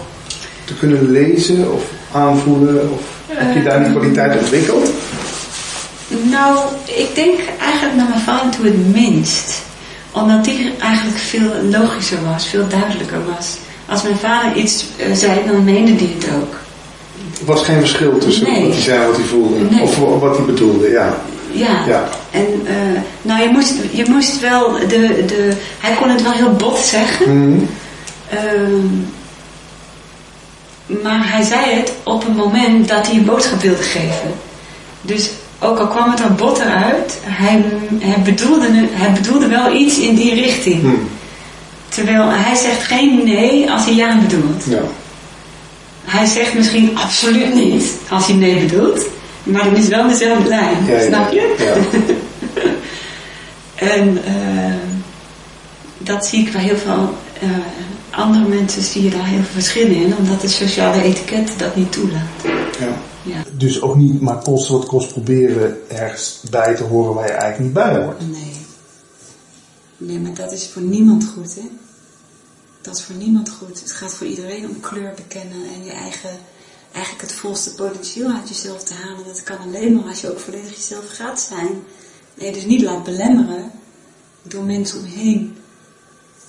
[0.65, 2.91] te kunnen lezen of aanvoelen?
[2.91, 4.89] Of heb je daar die kwaliteit ontwikkeld?
[6.07, 9.61] Nou, ik denk eigenlijk naar mijn vader toe het minst.
[10.11, 13.57] Omdat die eigenlijk veel logischer was, veel duidelijker was.
[13.85, 16.53] Als mijn vader iets uh, zei, dan meende hij het ook.
[17.39, 18.61] Er was geen verschil tussen nee.
[18.61, 19.55] wat hij zei en wat hij voelde.
[19.69, 19.81] Nee.
[19.81, 21.17] Of wat hij bedoelde, ja.
[21.51, 21.83] Ja.
[21.87, 22.09] Ja.
[22.31, 25.51] En eh, nou, je moest, je moest wel de, de.
[25.79, 27.47] Hij kon het wel heel bot zeggen.
[27.47, 27.59] Mhm.
[28.29, 29.03] Ehm,
[31.03, 34.33] maar hij zei het op een moment dat hij een boodschap wilde geven.
[35.01, 37.63] Dus ook al kwam het er bot eruit, hij,
[37.99, 40.81] hij, bedoelde, hij bedoelde wel iets in die richting.
[40.81, 40.95] Mhm.
[41.95, 44.63] Terwijl hij zegt geen nee als hij ja bedoelt.
[44.63, 44.81] Ja.
[46.03, 49.05] Hij zegt misschien absoluut niet als hij nee bedoelt.
[49.43, 50.85] Maar dan is wel dezelfde lijn.
[50.85, 51.01] Ja.
[51.01, 51.55] Snap je?
[51.57, 51.99] Ja.
[53.75, 54.73] En eh,
[55.97, 57.49] dat zie ik bij heel veel eh,
[58.09, 61.91] andere mensen zie je daar heel veel verschillen in, omdat het sociale etiket dat niet
[61.91, 62.43] toelaat.
[62.79, 62.87] ja.
[63.25, 63.43] Ja.
[63.57, 67.63] Dus ook niet maar kost wat kost proberen ergens bij te horen waar je eigenlijk
[67.63, 68.19] niet bij hoort.
[68.31, 68.53] Nee.
[69.97, 71.61] Nee, maar dat is voor niemand goed, hè?
[72.85, 73.81] Dat is voor niemand goed.
[73.81, 76.29] Het gaat voor iedereen om kleur bekennen en je eigen,
[76.91, 79.25] eigenlijk het volste potentieel uit jezelf te halen.
[79.25, 81.83] Dat kan alleen maar als je ook volledig jezelf gaat zijn.
[82.33, 83.71] Nee, dus niet laat belemmeren
[84.41, 85.57] door mensen om je heen.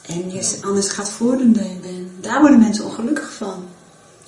[0.02, 2.24] En je anders gaat voordoen dan je bent.
[2.24, 3.64] Daar worden mensen ongelukkig van.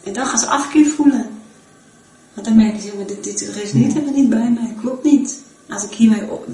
[0.04, 1.30] En dan gaan ze afkeer voelen.
[2.34, 5.38] Want dan merken ze, maar dit, dit resoneert helemaal niet bij mij, klopt niet.
[5.68, 6.46] Als ik hiermee op,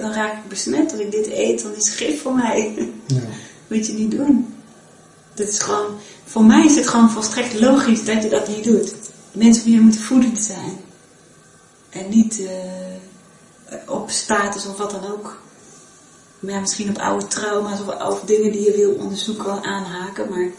[0.00, 0.92] dan raak ik besmet.
[0.92, 2.92] Als ik dit eet, dan is het gif voor mij.
[3.06, 3.20] Ja.
[3.68, 4.53] Moet je niet doen.
[5.34, 5.86] Dat is gewoon,
[6.24, 8.94] voor mij is het gewoon volstrekt logisch dat je dat niet doet.
[9.32, 10.76] Mensen je moeten voedend zijn.
[11.90, 15.42] En niet eh, op status of wat dan ook.
[16.40, 20.50] Maar ja, misschien op oude trauma's of, of dingen die je wil onderzoeken aanhaken, maar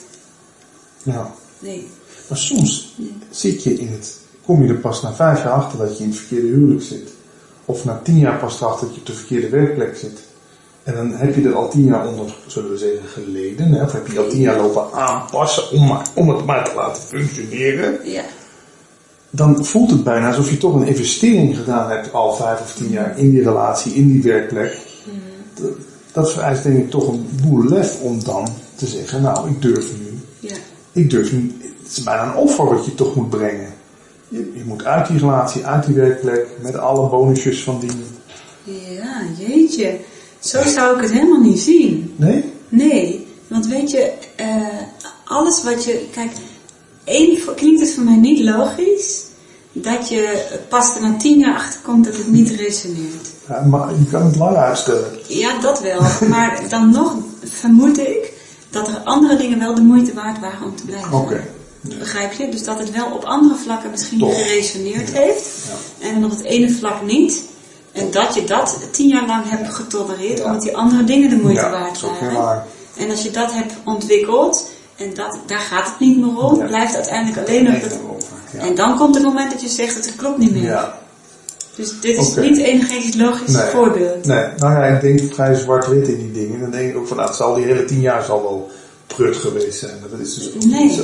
[1.03, 1.33] Ja.
[1.59, 1.87] nee.
[2.29, 2.95] Maar soms
[3.29, 6.09] zit je in het, kom je er pas na vijf jaar achter dat je in
[6.09, 7.13] het verkeerde huwelijk zit.
[7.65, 10.23] Of na tien jaar pas erachter dat je op de verkeerde werkplek zit.
[10.85, 13.71] En dan heb je er al tien jaar onder, zullen we zeggen, geleden.
[13.71, 13.83] Hè?
[13.83, 17.03] Of heb je al tien jaar lopen aanpassen om, maar, om het maar te laten
[17.03, 17.99] functioneren.
[18.03, 18.23] Ja.
[19.29, 22.89] Dan voelt het bijna alsof je toch een investering gedaan hebt al vijf of tien
[22.89, 24.77] jaar in die relatie, in die werkplek.
[25.53, 25.71] Dat,
[26.11, 29.91] dat vereist denk ik toch een boel lef om dan te zeggen, nou ik durf
[29.97, 30.55] nu Ja.
[30.91, 33.73] ik durf niet, het is bijna een offer wat je toch moet brengen.
[34.27, 37.91] Je, je moet uit die relatie, uit die werkplek, met alle bonusjes van die.
[38.63, 39.97] Ja, jeetje.
[40.45, 42.13] Zo zou ik het helemaal niet zien.
[42.15, 42.43] Nee?
[42.69, 44.47] Nee, want weet je, eh,
[45.25, 46.05] alles wat je.
[46.11, 46.31] Kijk,
[47.03, 49.23] één klinkt het voor mij niet logisch
[49.71, 53.27] dat je pas er na tien jaar achter komt dat het niet resoneert.
[53.47, 55.11] Ja, maar je kan het lang uitstellen.
[55.27, 56.01] Ja, dat wel.
[56.29, 58.33] Maar dan nog vermoed ik
[58.69, 61.13] dat er andere dingen wel de moeite waard waren om te blijven.
[61.13, 61.43] Oké.
[61.81, 62.49] Begrijp je?
[62.49, 64.35] Dus dat het wel op andere vlakken misschien Toch.
[64.35, 65.49] geresoneerd heeft.
[65.99, 67.41] En op het ene vlak niet.
[67.95, 71.61] En dat je dat tien jaar lang hebt getolereerd, omdat die andere dingen de moeite
[71.61, 72.63] Ja, waard dat waren.
[72.97, 76.95] En als je dat hebt ontwikkeld, en dat, daar gaat het niet meer om, blijft
[76.95, 77.73] uiteindelijk alleen nog.
[78.53, 78.59] Ja.
[78.59, 80.63] En dan komt het moment dat je zegt dat het klopt niet meer.
[80.63, 80.97] ja.
[81.75, 83.65] Dus dit is niet energetisch logisch Nee.
[83.71, 84.25] voorbeeld.
[84.25, 86.59] Nee, nou ja, ik denk vrij zwart-wit in die dingen.
[86.59, 88.69] Dan denk ik ook van, nou, het zal die hele tien jaar zal wel
[89.07, 89.91] prut geweest zijn.
[90.11, 90.83] Dat is dus ook Nee.
[90.83, 91.03] niet zo.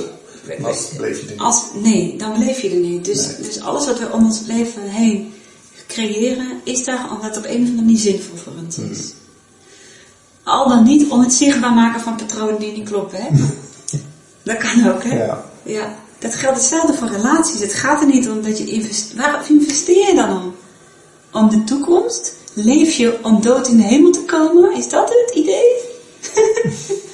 [0.64, 1.46] Als bleef je denken.
[1.46, 3.06] Als, nee, dan beleef je er niet.
[3.06, 3.36] Dus, Nee.
[3.38, 5.34] dus alles wat we om ons leven heen
[5.92, 9.00] creëren, is daar omdat het op een of andere manier zinvol voor ons is.
[9.00, 9.20] Hmm.
[10.44, 13.28] Al dan niet om het zichtbaar maken van patronen die niet kloppen, hè?
[14.44, 15.24] dat kan ook, hè?
[15.26, 15.44] Ja.
[15.64, 17.60] Ja, dat geldt hetzelfde voor relaties.
[17.60, 19.18] Het gaat er niet om dat je investeert.
[19.18, 20.56] Waar investeer je dan om?
[21.32, 22.34] Om de toekomst?
[22.54, 24.76] Leef je om dood in de hemel te komen?
[24.78, 25.80] Is dat het idee?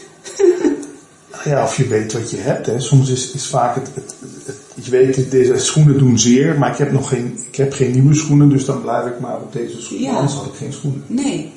[1.43, 2.65] Ja, of je weet wat je hebt.
[2.65, 2.79] Hè.
[2.79, 6.77] Soms is, is vaak het, het, het- Je weet, deze schoenen doen zeer, maar ik
[6.77, 9.81] heb nog geen, ik heb geen nieuwe schoenen, dus dan blijf ik maar op deze
[9.81, 10.09] schoenen.
[10.09, 10.15] Ja.
[10.15, 11.03] Anders had ik geen schoenen.
[11.07, 11.51] Nee.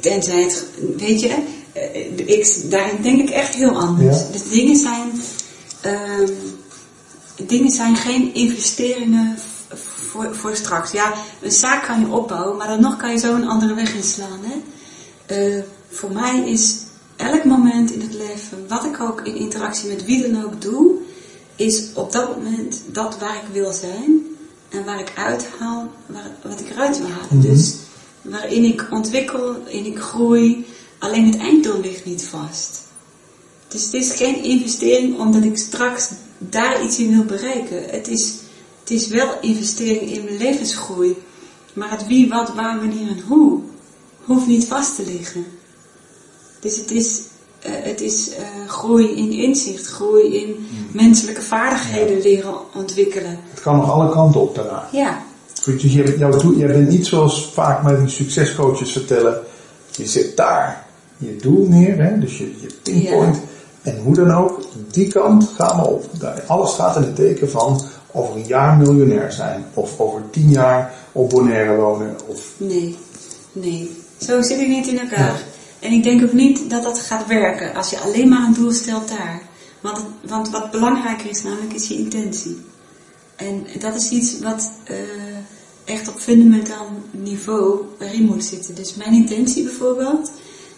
[0.00, 1.36] Tenzij het, weet je,
[1.72, 4.18] eh, ik, daarin denk ik echt heel anders.
[4.18, 4.32] Ja.
[4.32, 5.10] Dus dingen zijn,
[5.80, 6.30] ehm,
[7.46, 9.36] dingen zijn geen investeringen
[10.14, 10.92] voor, voor straks.
[10.92, 13.94] Ja, een zaak kan je opbouwen, maar dan nog kan je zo een andere weg
[13.94, 14.40] inslaan.
[14.42, 14.56] Hè?
[15.34, 16.76] Eh, voor mij is
[17.16, 20.92] elk moment in het leven, wat ik ook in interactie met wie dan ook doe,
[21.56, 24.22] is op dat moment dat waar ik wil zijn
[24.68, 27.38] en waar ik uithaal, waar, wat ik eruit wil halen.
[27.38, 27.40] Mhm.
[27.40, 27.74] Dus
[28.22, 30.66] waarin ik ontwikkel, waarin ik groei,
[30.98, 32.82] alleen het einddoel ligt niet vast.
[33.68, 37.84] Dus het is geen investering omdat ik straks daar iets in wil bereiken.
[37.90, 38.34] Het is,
[38.80, 41.16] het is wel investering in mijn levensgroei.
[41.72, 43.60] Maar het wie, wat, waar, wanneer en hoe
[44.24, 45.44] hoeft niet vast te liggen.
[46.60, 47.20] Dus het is,
[47.68, 53.38] het is eh, groei in inzicht, groei in menselijke vaardigheden leren ontwikkelen.
[53.50, 54.88] Het kan nog alle kanten op daarna.
[54.92, 55.22] Ja,
[55.64, 59.40] Dus je, hebt- jouw doel- jij bent niet zoals vaak met die succescoaches vertellen.
[59.90, 62.18] Je zet daar je doel neer, hè?
[62.18, 63.38] dus je, je pinpoint.
[63.82, 66.04] En hoe dan ook, die kant gaan we op.
[66.46, 67.80] Alles staat in het teken van
[68.12, 69.64] over een jaar miljonair zijn.
[69.74, 72.16] Of over tien jaar op Bonaire wonen.
[72.26, 72.40] Of...
[72.56, 72.96] Nee,
[73.52, 73.90] nee.
[74.18, 75.42] Zo zit ik niet in elkaar.
[75.84, 78.72] En ik denk ook niet dat dat gaat werken als je alleen maar een doel
[78.72, 79.42] stelt daar.
[79.80, 82.56] Want, want wat belangrijker is namelijk is je intentie.
[83.36, 84.96] En dat is iets wat uh,
[85.84, 88.74] echt op fundamentaal niveau erin moet zitten.
[88.74, 90.30] Dus mijn intentie bijvoorbeeld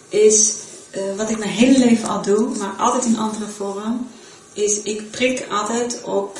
[0.08, 0.56] is,
[0.96, 4.06] uh, wat ik mijn hele leven al doe, maar altijd in andere vorm,
[4.52, 6.38] is ik prik altijd op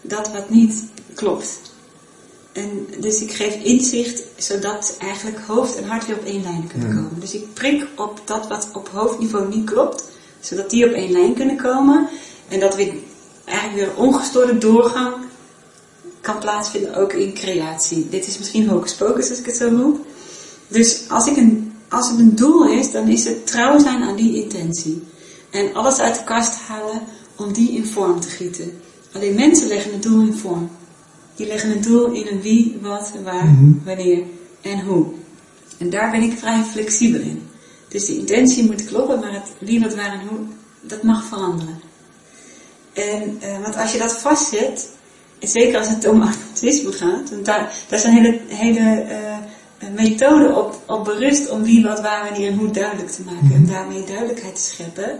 [0.00, 1.60] dat wat niet klopt.
[2.52, 6.88] En dus ik geef inzicht zodat eigenlijk hoofd en hart weer op één lijn kunnen
[6.88, 7.20] komen.
[7.20, 10.04] Dus ik prik op dat wat op hoofdniveau niet klopt,
[10.40, 12.08] zodat die op één lijn kunnen komen.
[12.48, 12.92] En dat weer
[13.44, 15.14] eigenlijk weer ongestoorde doorgang
[16.20, 18.08] kan plaatsvinden ook in creatie.
[18.08, 20.04] Dit is misschien hocus pocus als ik het zo noem.
[20.68, 24.16] Dus als, ik een, als het een doel is, dan is het trouw zijn aan
[24.16, 25.02] die intentie.
[25.50, 27.02] En alles uit de kast halen
[27.36, 28.80] om die in vorm te gieten.
[29.12, 30.70] Alleen mensen leggen het doel in vorm.
[31.40, 33.72] Die leggen het doel in een wie, wat, waar, mhm.
[33.84, 34.22] wanneer
[34.60, 35.06] en hoe.
[35.78, 37.48] En daar ben ik vrij flexibel in.
[37.88, 40.38] Dus de intentie moet kloppen, maar het wie, wat, waar en hoe,
[40.80, 41.80] dat mag veranderen.
[42.92, 44.88] En, uh, want als je dat vastzet,
[45.38, 49.06] zeker als het om autisme gaat, want daar, daar zijn hele, hele
[49.80, 53.52] uh, methoden op, op berust om wie, wat, waar, wanneer en hoe duidelijk te maken.
[53.54, 53.72] En mhm.
[53.72, 55.18] daarmee duidelijkheid te scheppen,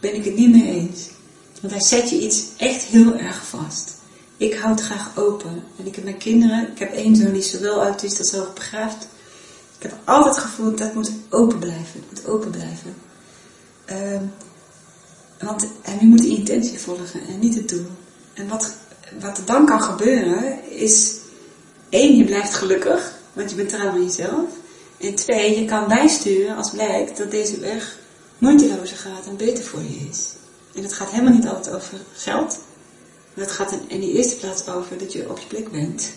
[0.00, 1.08] ben ik het niet mee eens.
[1.60, 3.98] Want daar zet je iets echt heel erg vast.
[4.40, 5.62] Ik houd graag open.
[5.78, 9.06] En ik heb mijn kinderen, ik heb één zoon die zowel autist als hoogbegaafd.
[9.78, 12.04] Ik heb altijd gevoeld dat moet open blijven.
[12.08, 12.94] Het moet open blijven.
[13.90, 14.20] Uh,
[15.40, 17.86] want, en je moet de intentie volgen en niet het doel.
[18.34, 18.76] En wat,
[19.20, 21.16] wat er dan kan gebeuren is,
[21.88, 24.48] één, je blijft gelukkig, want je bent trouw aan jezelf.
[25.00, 27.98] En twee, je kan bijsturen als blijkt dat deze weg
[28.38, 30.32] moeitelozer gaat en beter voor je is.
[30.74, 32.58] En het gaat helemaal niet altijd over geld.
[33.40, 36.12] Maar het gaat in, de eerste plaats over dat je op je plek bent.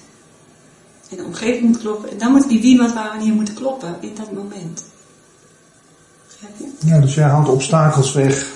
[1.09, 2.09] En de omgeving moet kloppen.
[2.09, 4.83] En dan moet die wie, wat, waar, wanneer moeten kloppen in dat moment.
[6.27, 6.87] Begrijp je?
[6.87, 8.51] Ja, dus jij haalt obstakels weg.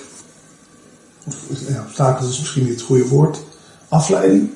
[1.26, 1.34] Of,
[1.68, 3.42] ja, obstakels is misschien niet het goede woord.
[3.88, 4.50] Afleiding.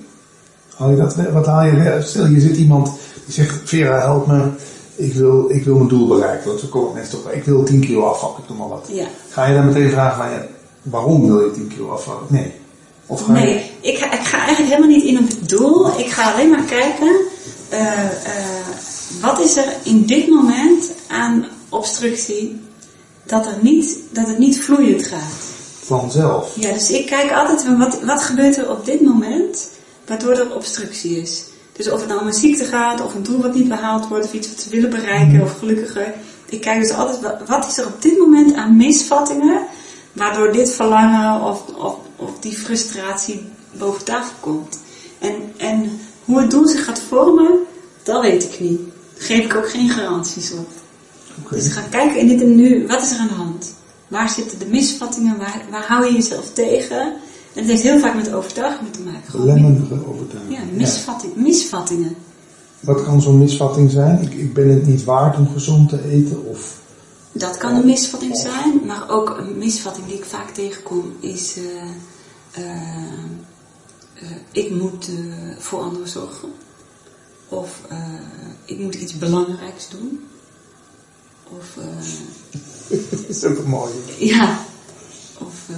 [0.77, 1.15] Haal je dat?
[1.15, 2.07] Wat haal je weg?
[2.07, 2.91] Stel, je zit iemand
[3.25, 4.51] die zegt, Vera, help me.
[4.95, 6.49] Ik wil, ik wil mijn doel bereiken.
[6.49, 7.33] Want zo komen mensen toch.
[7.33, 8.89] Ik wil 10 kilo afvallen, ik doe maar wat.
[8.93, 9.07] Ja.
[9.31, 10.49] Ga je dan meteen vragen,
[10.83, 12.25] waarom wil je 10 kilo afvallen?
[12.29, 12.61] Nee.
[13.07, 15.99] Of ga nee, ik ga, ik ga eigenlijk helemaal niet in op het doel.
[15.99, 17.17] Ik ga alleen maar kijken,
[17.73, 18.69] uh, uh,
[19.21, 22.61] wat is er in dit moment aan obstructie
[23.25, 25.51] dat, er niet, dat het niet vloeiend gaat.
[25.83, 26.57] Vanzelf.
[26.57, 29.69] Ja, dus ik kijk altijd, wat, wat gebeurt er op dit moment
[30.07, 31.45] waardoor er obstructie is.
[31.73, 34.25] Dus of het nou om een ziekte gaat, of een doel wat niet behaald wordt,
[34.25, 35.43] of iets wat ze willen bereiken, mhm.
[35.43, 36.15] of gelukkiger.
[36.49, 39.67] Ik kijk dus altijd, wat is er op dit moment aan misvattingen,
[40.13, 43.41] waardoor dit verlangen of, of of die frustratie
[43.79, 44.79] boven tafel komt.
[45.19, 45.91] En, en
[46.25, 47.59] hoe het doel zich gaat vormen,
[48.03, 48.81] dat weet ik niet.
[49.15, 50.69] Daar geef ik ook geen garanties op.
[51.45, 51.59] Okay.
[51.59, 53.75] Dus ga kijken in dit en nu, wat is er aan de hand?
[54.09, 55.39] Waar zitten de misvattingen?
[55.39, 57.01] Waar, waar hou je jezelf tegen?
[57.55, 59.45] En het heeft heel vaak met overtuigingen te maken.
[59.45, 60.67] Lemmendige overtuigingen.
[60.67, 62.17] Ja, misvatting, misvattingen.
[62.81, 64.23] Wat kan zo'n misvatting zijn?
[64.23, 66.45] Ik, ik ben het niet waard om gezond te eten?
[66.45, 66.81] Of
[67.33, 71.65] dat kan een misvatting zijn, maar ook een misvatting die ik vaak tegenkom is uh,
[72.59, 72.65] uh,
[74.23, 75.09] uh, ik moet
[75.59, 76.53] voor anderen zorgen.
[77.49, 77.81] Of
[78.65, 80.29] ik moet iets belangrijks doen.
[81.49, 81.79] Of,
[83.11, 83.93] dat is ook mooi.
[84.19, 84.59] Ja.
[85.39, 85.69] Of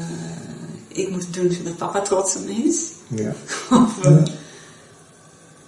[0.88, 2.88] ik moet het doen zodat papa trots op me is.
[3.08, 3.34] Ja.
[3.82, 4.22] of, ja.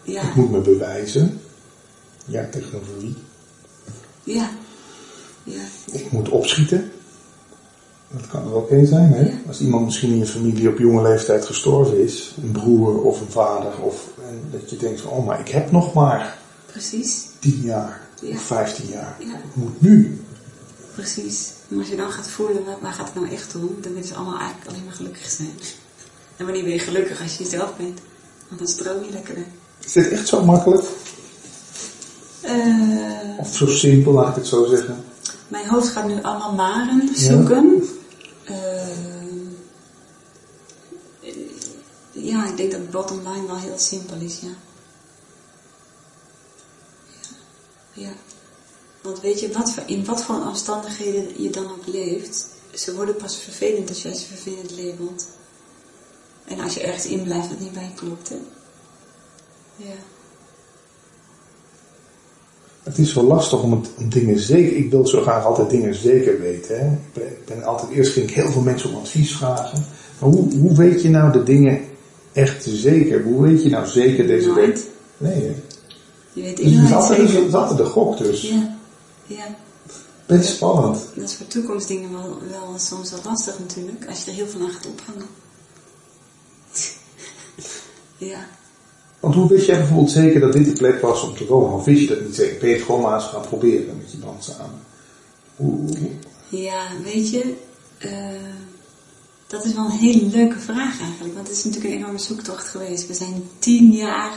[0.02, 0.22] ja.
[0.22, 1.40] Ik moet me bewijzen.
[2.24, 3.16] Ja, tegenover wie?
[4.24, 4.50] Ja.
[5.46, 5.62] Ja.
[5.92, 6.90] Ik moet opschieten.
[8.10, 9.30] Dat kan er wel oké zijn, hè?
[9.46, 13.30] Als iemand misschien in je familie op jonge leeftijd gestorven is, een broer of een
[13.30, 17.26] vader, of en dat je denkt van, oh, maar ik heb nog maar Precies.
[17.38, 18.00] 10 jaar
[18.32, 19.16] of 15 jaar.
[19.18, 19.34] Ja.
[19.34, 20.20] Ik moet nu.
[20.94, 21.52] Precies.
[21.68, 24.14] Maar als je dan gaat voelen, waar gaat het nou echt om, dan willen ze
[24.14, 25.50] allemaal eigenlijk alleen maar gelukkig zijn.
[26.36, 28.00] En wanneer ben je gelukkig als je jezelf bent?
[28.48, 29.36] Want dan stroom je lekker.
[29.84, 30.84] Is dit echt zo makkelijk?
[32.44, 35.04] Uh, of zo simpel, laat ik het zo zeggen?
[35.48, 37.88] Mijn hoofd gaat nu allemaal maren zoeken.
[38.44, 38.54] Ja,
[41.22, 41.36] uh,
[42.12, 44.54] ja ik denk dat bottom line wel heel simpel is, ja.
[47.92, 48.12] Ja.
[49.02, 53.36] Want weet je, wat in wat voor omstandigheden je dan ook leeft, ze worden pas
[53.36, 55.26] vervelend als jij ze vervelend labelt.
[56.44, 58.36] En als je ergens in blijft wat niet bij je klopt, hè.
[59.76, 59.94] Ja.
[62.86, 64.76] Het is wel lastig om, het, dingen zeker.
[64.76, 66.78] Ik wil zo graag altijd dingen zeker weten.
[66.78, 66.86] Hè?
[66.86, 69.84] Ik, ben, ik ben altijd eerst ging ik heel veel mensen om advies vragen.
[70.18, 71.80] Maar hoe, hoe weet je nou de dingen
[72.32, 73.22] echt zeker?
[73.22, 74.80] Hoe weet je nou zeker deze week?
[75.16, 75.54] Nee, hè?
[76.32, 77.56] Je weet Dus het is altijd, zeker.
[77.56, 78.42] altijd de gok dus.
[78.42, 78.76] Ja,
[79.26, 79.56] ja.
[80.26, 80.98] Best spannend.
[81.14, 84.60] Dat is voor toekomstdingen wel, wel soms wel lastig natuurlijk, als je er heel veel
[84.60, 85.26] aan gaat ophangen.
[88.32, 88.48] ja.
[89.20, 91.72] Want hoe wist jij bijvoorbeeld zeker dat dit de plek was om te wonen?
[91.72, 92.58] Of wist je dat niet zeker?
[92.58, 94.80] Ben je het gewoon maar eens gaan proberen met je man samen?
[95.56, 95.96] Hoe, hoe-
[96.60, 97.54] Ja, weet je,
[97.98, 98.10] eh,
[99.46, 101.34] dat is wel een hele leuke vraag eigenlijk.
[101.34, 103.06] Want het is natuurlijk een enorme zoektocht geweest.
[103.06, 104.32] We zijn tien jaar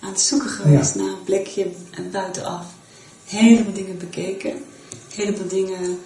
[0.00, 1.00] aan het zoeken geweest Ja.
[1.00, 1.66] naar een plekje
[2.12, 2.64] buitenaf.
[3.24, 4.52] Heleboel dingen bekeken.
[5.14, 5.98] Heleboel dingen.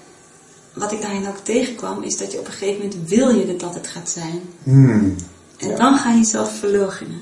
[0.75, 3.75] Wat ik daarin ook tegenkwam, is dat je op een gegeven moment wil je dat
[3.75, 4.41] het gaat zijn.
[4.63, 5.15] Hmm.
[5.57, 5.77] En Ja.
[5.77, 7.21] dan ga je jezelf verloochenen.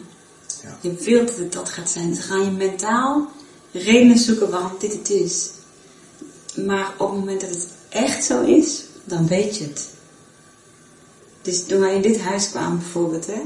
[0.81, 2.15] Je wilt dat het dat gaat zijn.
[2.15, 3.31] Dan ga je mentaal
[3.73, 5.51] redenen zoeken waarom dit het is.
[6.55, 9.89] Maar op het moment dat het echt zo is, dan weet je het.
[11.43, 13.41] Dus toen wij in dit huis kwamen bijvoorbeeld, hè,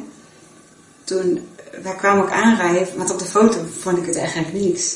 [1.05, 1.49] toen,
[1.83, 4.93] wij kwamen ook aanrijden, want op de foto vond ik het eigenlijk niks.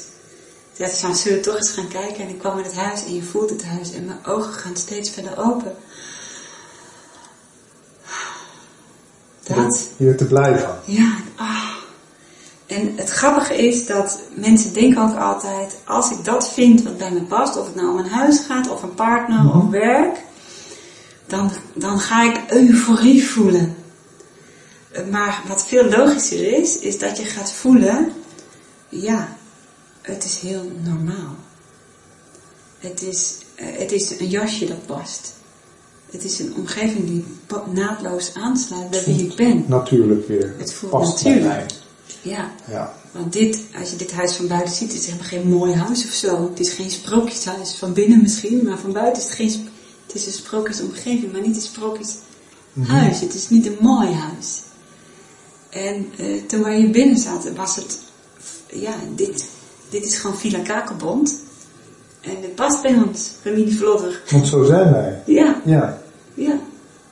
[0.72, 2.24] Toen dacht ik zullen we toch eens gaan kijken?
[2.24, 4.76] En ik kwam in het huis en je voelt het huis en mijn ogen gaan
[4.76, 5.76] steeds verder open.
[9.42, 10.76] Dat, Je werd er blij van.
[10.94, 11.67] ja, ah.
[12.68, 17.10] En het grappige is dat mensen denken ook altijd, als ik dat vind wat bij
[17.10, 20.16] me past, of het nou om een huis gaat, of een partner, of werk,
[21.26, 23.76] dan, dan ga ik euforie voelen.
[25.10, 28.12] Maar wat veel logischer is, is dat je gaat voelen,
[28.88, 29.36] ja,
[30.00, 31.34] het is heel normaal.
[32.78, 35.34] Het is, eh, het is een jasje dat past.
[36.10, 37.24] Het is een omgeving die
[37.72, 39.64] naadloos aansluit bij wie ik ben.
[39.68, 40.54] Natuurlijk weer.
[40.58, 41.72] Het voelt Past bij natuurlijk.
[42.22, 42.94] Ja, Ja.
[43.12, 46.04] want dit, als je dit huis van buiten ziet, het is helemaal geen mooi huis
[46.04, 46.48] of zo.
[46.50, 47.74] Het is geen sprookjeshuis.
[47.74, 49.68] Van binnen misschien, maar van buiten is het geen...
[50.06, 53.20] Het is een sprookjesomgeving, maar niet een sprookjeshuis.
[53.20, 54.62] Het is niet een mooi huis.
[55.70, 57.98] En eh, toen wij hier binnen zaten, was het...
[58.72, 59.44] Ja, dit,
[59.88, 61.34] dit is gewoon Villa Kakelbond.
[62.20, 64.22] En het past bij ons, familie Vlodder.
[64.30, 65.22] Want zo zijn wij.
[65.26, 66.02] Ja, Ja.
[66.34, 66.58] ja.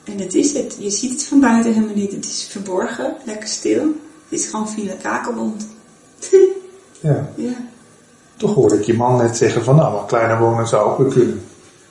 [0.03, 0.75] En dat is het.
[0.79, 2.11] Je ziet het van buiten helemaal niet.
[2.11, 3.85] Het is verborgen, lekker stil.
[4.29, 5.67] Het is gewoon Villa Kakelbond.
[6.99, 7.29] ja.
[7.35, 7.67] ja.
[8.37, 11.07] Toch hoorde ik je man net zeggen van nou, wat kleiner wonen zou ook weer
[11.07, 11.41] kunnen.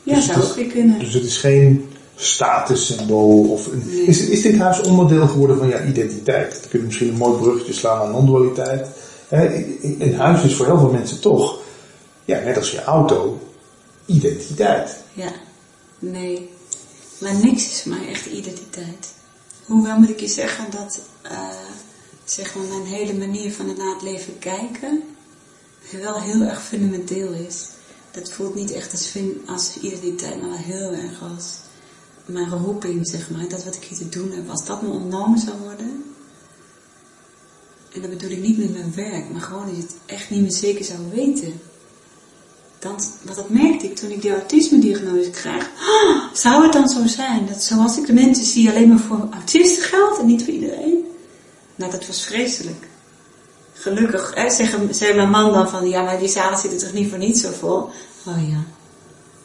[0.03, 0.99] Ja, Dus zou ook weer kunnen.
[0.99, 4.05] Dus het is geen statussymbool of een, Nee.
[4.05, 6.51] is, is dit huis onderdeel geworden van jouw identiteit?
[6.61, 8.89] Dan kun je misschien een mooi bruggetje slaan naar non-dualiteit.
[9.99, 11.59] Een huis is voor heel veel mensen toch,
[12.25, 13.41] ja, net als je auto,
[14.07, 14.97] identiteit.
[15.13, 15.33] Ja.
[15.99, 16.51] Nee.
[17.19, 19.15] Maar niks is voor mij echt identiteit.
[19.65, 21.49] Hoewel moet ik je zeggen dat, eh,
[22.31, 25.03] zeg maar, mijn hele manier van het naar het leven kijken
[25.91, 27.69] wel heel erg fundamenteel is.
[28.11, 31.45] Dat voelt niet echt als, als identiteit, maar heel erg als
[32.27, 33.49] mijn roeping, zeg maar.
[33.49, 34.51] Dat wat ik hier te doen heb.
[34.51, 36.05] Als dat me ontnomen zou worden,
[37.93, 40.41] en dat bedoel ik niet met mijn werk, maar gewoon dat je het echt niet
[40.41, 41.61] meer zeker zou weten.
[42.79, 45.71] Dan, want dat merkte ik toen ik die autisme-diagnose kreeg.
[45.79, 49.29] Ah, zou het dan zo zijn dat zoals ik de mensen zie alleen maar voor
[49.31, 51.06] autisten geldt en niet voor iedereen?
[51.77, 52.87] Nou, dat was vreselijk.
[53.73, 57.09] Gelukkig hè, zeggen, zei mijn man dan van, ja, maar die zalen zitten toch niet
[57.09, 57.91] voor niets zo vol?
[58.27, 58.65] Oh ja.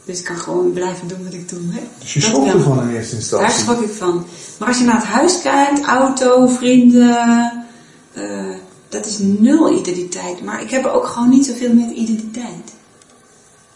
[0.05, 1.59] Dus ik kan gewoon blijven doen wat ik doe.
[1.69, 1.81] Hè?
[1.99, 3.59] Dus je schrok ervan in eerste Daar instantie.
[3.59, 4.25] schrok ik van.
[4.59, 7.65] Maar als je naar het huis kijkt, auto, vrienden,
[8.13, 8.55] eh,
[8.89, 10.41] dat is nul identiteit.
[10.43, 12.73] Maar ik heb ook gewoon niet zoveel met identiteit.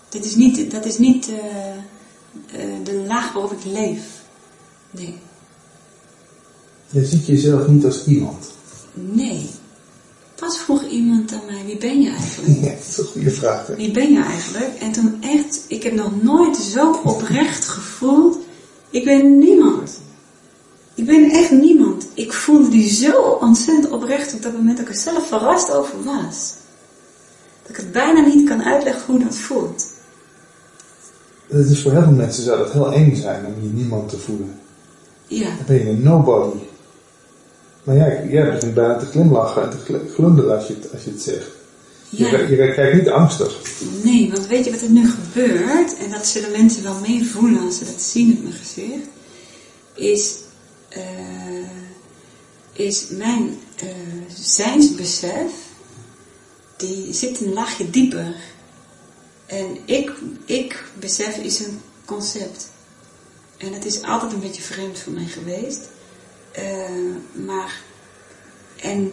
[0.09, 4.01] Dat is niet, dat is niet eh, eh, de laag waarop ik leef.
[4.91, 5.17] Nee.
[6.89, 8.45] Je ziet jezelf niet als iemand.
[8.93, 9.49] Nee.
[10.35, 12.63] Pas vroeg iemand aan mij, wie ben je eigenlijk?
[12.63, 13.67] Ja, dat is een goede vraag.
[13.67, 13.75] Hè?
[13.75, 14.73] Wie ben je eigenlijk?
[14.79, 18.37] En toen echt, ik heb nog nooit zo oprecht gevoeld,
[18.89, 19.99] ik ben niemand.
[20.95, 22.05] Ik ben echt niemand.
[22.13, 26.03] Ik voelde die zo ontzettend oprecht op dat moment dat ik er zelf verrast over
[26.03, 26.53] was.
[27.61, 29.85] Dat ik het bijna niet kan uitleggen hoe dat voelt.
[31.47, 34.17] Het is voor heel veel mensen zou dat heel eng zijn om je niemand te
[34.17, 34.59] voelen.
[35.27, 36.57] Ja, Dan ben je een nobody.
[37.85, 41.03] Maar jij, jij begint bijna te glimlachen en te gl- glunderen als je het, als
[41.03, 41.47] je het zegt.
[42.09, 42.37] Je, ja.
[42.37, 43.59] je, kijkt niet angstig.
[44.03, 47.77] Nee, want weet je wat er nu gebeurt, en dat zullen mensen wel meevoelen als
[47.77, 49.07] ze dat zien op mijn gezicht,
[49.93, 50.35] is,
[50.89, 51.01] eh,
[52.73, 53.87] is mijn eh,
[54.27, 55.51] zijnsbesef,
[56.77, 58.35] die zit een laagje dieper.
[59.45, 60.11] En ik,
[60.45, 62.69] ik besef is een concept.
[63.57, 65.79] En het is altijd een beetje vreemd voor mij geweest.
[66.55, 66.63] Eh,
[67.45, 67.81] maar,
[68.81, 69.11] en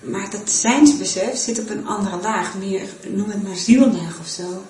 [0.00, 4.62] maar dat zijnsbesef zit op een andere laag, meer, noem het maar ziellaag of zo.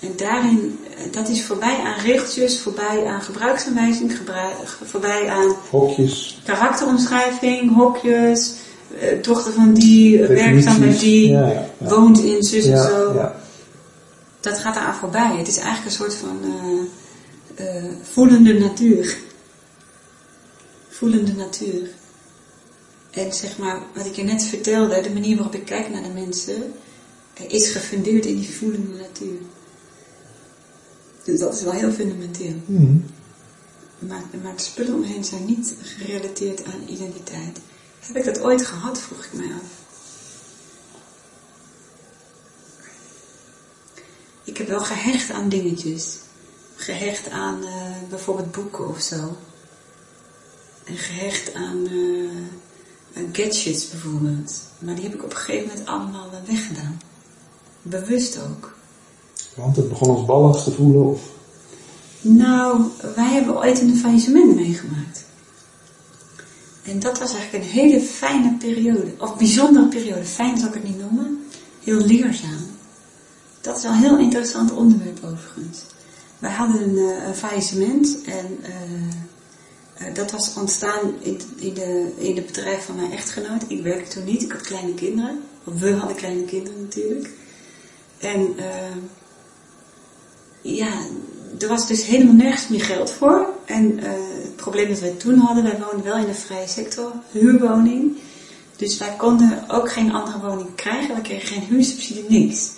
[0.00, 4.54] En daarin, eh, dat is voorbij aan regeltjes, voorbij aan gebruiksaanwijzing, gebruik,
[4.84, 6.40] voorbij aan Hokjes.
[6.44, 8.52] karakteromschrijving, hokjes,
[9.00, 11.88] eh, dochter van die, eh, werkt dan bij die, Ja, ja, ja.
[11.88, 13.12] woont in zus en zo.
[13.14, 13.42] ja.
[14.40, 15.34] Dat gaat eraan voorbij.
[15.36, 16.38] Het is eigenlijk een soort van
[17.56, 19.16] eh, eh, voelende natuur.
[20.94, 21.88] Voelende natuur.
[23.10, 26.08] En zeg maar, wat ik je net vertelde, de manier waarop ik kijk naar de
[26.08, 26.72] mensen,
[27.34, 29.38] eh, is gefundeerd in die voelende natuur.
[31.24, 32.54] Dus dat is wel heel fundamenteel.
[32.66, 32.96] Mhm.
[33.98, 37.58] Maar, maar de spullen omheen zijn niet gerelateerd aan identiteit.
[38.00, 39.68] Heb ik dat ooit gehad, vroeg ik mij af.
[44.44, 46.16] Ik heb wel gehecht aan dingetjes.
[46.76, 49.36] Gehecht aan eh, bijvoorbeeld boeken of zo.
[50.84, 54.62] En gehecht aan eh, aan gadgets bijvoorbeeld.
[54.78, 57.00] Maar die heb ik op een gegeven moment allemaal eh, weggedaan.
[57.82, 58.76] Bewust ook.
[59.54, 61.20] Want het begon als ballast te voelen of...
[62.20, 65.24] Nou, wij hebben ooit een faillissement meegemaakt.
[66.82, 69.14] En dat was eigenlijk een hele fijne periode.
[69.18, 70.24] Of bijzondere periode.
[70.24, 71.46] Fijn zou ik het niet noemen.
[71.82, 72.66] Heel leerzaam.
[73.60, 75.82] Dat is wel een heel interessant onderwerp overigens.
[76.38, 78.58] Wij hadden een, eh, een faillissement en
[80.14, 83.64] dat was ontstaan in, in, de, in het bedrijf van mijn echtgenoot.
[83.68, 85.42] Ik werkte toen niet, ik had kleine kinderen.
[85.64, 87.30] We hadden kleine kinderen natuurlijk.
[88.18, 88.96] En eh,
[90.60, 90.92] ja,
[91.58, 93.48] er was dus helemaal nergens meer geld voor.
[93.64, 94.10] En eh,
[94.42, 98.16] het probleem dat wij toen hadden, wij woonden wel in de vrije sector, huurwoning.
[98.76, 102.70] Dus wij konden ook geen andere woning krijgen, we kregen geen huursubsidie, niks.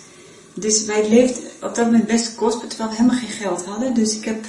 [0.53, 3.93] Dus wij leefden op dat moment best kostbaar, terwijl we helemaal geen geld hadden.
[3.93, 4.45] Dus ik heb,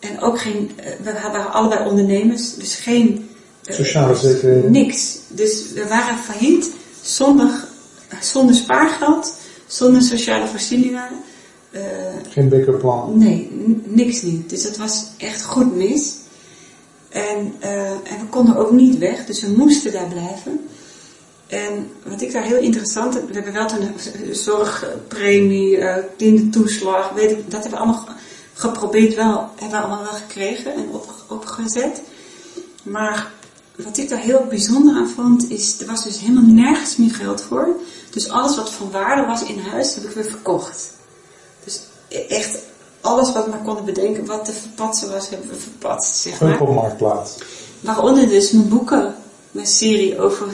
[0.00, 3.28] en ook geen, eh, we waren allebei ondernemers, dus geen...
[3.64, 4.70] eh, Sociale zekerheden.
[4.70, 5.18] Niks.
[5.28, 6.70] Dus we waren failliet,
[7.02, 7.64] zonder,
[8.20, 9.34] zonder spaargeld,
[9.66, 11.08] zonder sociale voorzieningen.
[11.70, 11.82] eh,
[12.30, 13.18] Geen backup plan.
[13.18, 13.50] Nee,
[13.84, 14.50] niks niet.
[14.50, 16.12] Dus dat was echt goed mis.
[17.08, 20.68] En, en we konden ook niet weg, dus we moesten daar blijven.
[21.46, 25.78] En wat ik daar heel interessant we hebben wel een zorgpremie,
[26.16, 28.08] kindertoeslag, weet ik, dat hebben we allemaal
[28.58, 32.02] geprobeerd wel, hebben we allemaal wel gekregen en op, opgezet.
[32.82, 33.32] Maar
[33.76, 37.42] wat ik daar heel bijzonder aan vond, is er was dus helemaal nergens meer geld
[37.42, 37.68] voor.
[38.10, 40.90] Dus alles wat van waarde was in huis, heb ik weer verkocht.
[41.64, 42.58] Dus e- echt
[43.00, 46.72] alles wat we maar konden bedenken, wat te verpatsen was, hebben we verpatst, zeg maar.
[46.72, 47.34] Marktplaats.
[47.80, 49.14] Waaronder dus mijn boeken,
[49.50, 50.48] mijn serie over,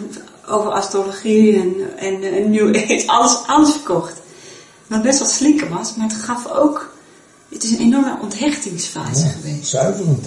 [0.48, 4.22] over astrologie en, en, en New Age, alles, alles verkocht.
[4.86, 6.93] Wat best wel slikken was, maar het gaf ook,
[7.54, 9.66] het is een enorme onthechtingsfase Ja, geweest.
[9.68, 10.26] zuiverend.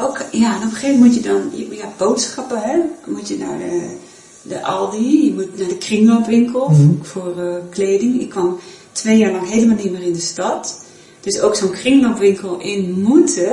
[0.00, 2.78] Ook, ja, en op een gegeven moment moet je dan, je, ja, boodschappen, hè.
[3.06, 3.96] Moet je naar de,
[4.42, 6.88] de Aldi, je moet naar de kringloopwinkel Mhm.
[7.02, 8.20] voor eh, kleding.
[8.20, 8.58] Ik kwam
[8.92, 10.84] twee jaar lang helemaal niet meer in de stad.
[11.20, 13.52] Dus ook zo'n kringloopwinkel in moeten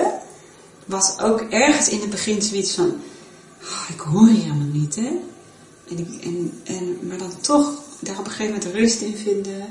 [0.86, 2.94] was ook ergens in het begin zoiets van,
[3.62, 5.12] "Oh, ik hoor hier helemaal niet, hè.
[5.90, 9.66] En ik, en, en, maar dan toch daar op een gegeven moment rust in vinden.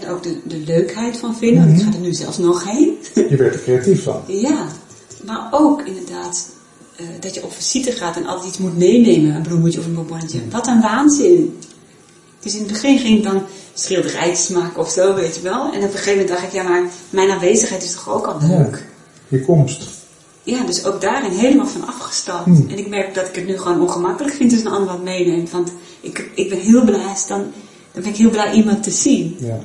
[0.00, 1.66] En ook de, de leukheid van vinden.
[1.66, 2.96] Want ik ga er nu zelfs nog heen.
[3.30, 4.22] Je werd er creatief van.
[4.26, 4.66] Ja,
[5.24, 6.48] maar ook inderdaad
[6.96, 9.94] eh, dat je op visite gaat en altijd iets moet meenemen, een bloemetje of een
[9.94, 10.40] bonbonnetje.
[10.50, 11.58] Wat een waanzin.
[12.40, 13.42] Dus in het begin ging ik dan
[13.74, 15.72] schilderijtjes maken of zo, weet je wel.
[15.72, 18.38] En op een gegeven moment dacht ik, ja maar mijn aanwezigheid is toch ook al
[18.48, 18.86] leuk.
[19.28, 19.88] Je komst.
[20.42, 22.44] Ja, dus ook daarin helemaal van afgestapt.
[22.44, 22.66] Hmm.
[22.68, 25.50] En ik merk dat ik het nu gewoon ongemakkelijk vind als een ander wat meeneemt.
[25.50, 27.40] Want ik, ik ben heel blij, als dan,
[27.92, 29.36] dan ben ik heel blij iemand te zien.
[29.38, 29.60] Ja.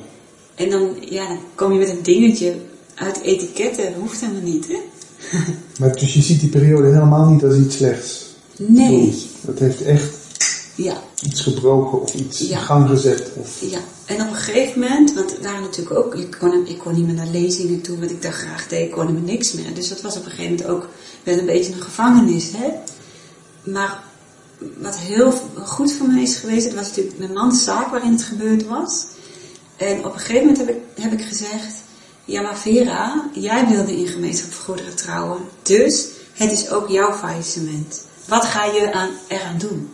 [0.60, 2.54] En dan, ja, dan kom je met een dingetje
[2.94, 4.78] uit etiketten, dat hoeft helemaal niet, hè?
[5.78, 8.26] Maar dus je ziet die periode helemaal niet als iets slechts.
[8.56, 9.26] Nee.
[9.40, 10.14] Dat heeft echt
[10.74, 12.58] Ja, iets gebroken of iets Ja.
[12.58, 13.30] in gang gezet.
[13.36, 13.60] Of...
[13.70, 13.78] ja.
[14.04, 17.14] En op een gegeven moment, want waren natuurlijk ook, ik kon, ik kon niet meer
[17.14, 19.74] naar lezingen toe, wat ik daar graag deed, ik kon helemaal niks meer.
[19.74, 20.88] Dus dat was op een gegeven moment ook
[21.22, 22.68] wel een beetje een gevangenis, hè.
[23.72, 24.02] Maar
[24.78, 25.32] wat heel
[25.64, 29.04] goed voor mij is geweest, het was natuurlijk mijn mans zaak waarin het gebeurd was.
[29.80, 31.74] En op een gegeven moment heb ik, heb ik gezegd,
[32.24, 37.12] ja maar Vera, jij wilde in gemeenschap voor goederen trouwen, dus het is ook jouw
[37.12, 38.04] faillissement.
[38.28, 39.88] Wat ga je aan, eraan doen?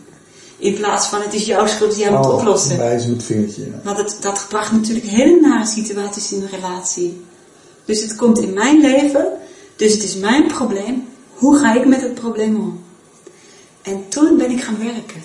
[0.58, 2.78] In plaats van het is jouw schuld, die jij moet Oh, oplossen.
[2.78, 3.64] wijzen met het vingertje.
[3.64, 3.80] ja.
[3.84, 7.24] Want het, dat bracht natuurlijk hele nare situaties in de relatie.
[7.84, 9.26] Dus het komt in mijn leven,
[9.76, 11.08] dus het is mijn probleem.
[11.34, 12.84] Hoe ga ik met het probleem om?
[13.82, 15.22] En toen ben ik gaan werken.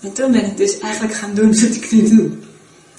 [0.00, 2.30] En toen ben ik dus eigenlijk gaan doen wat ik nu doe.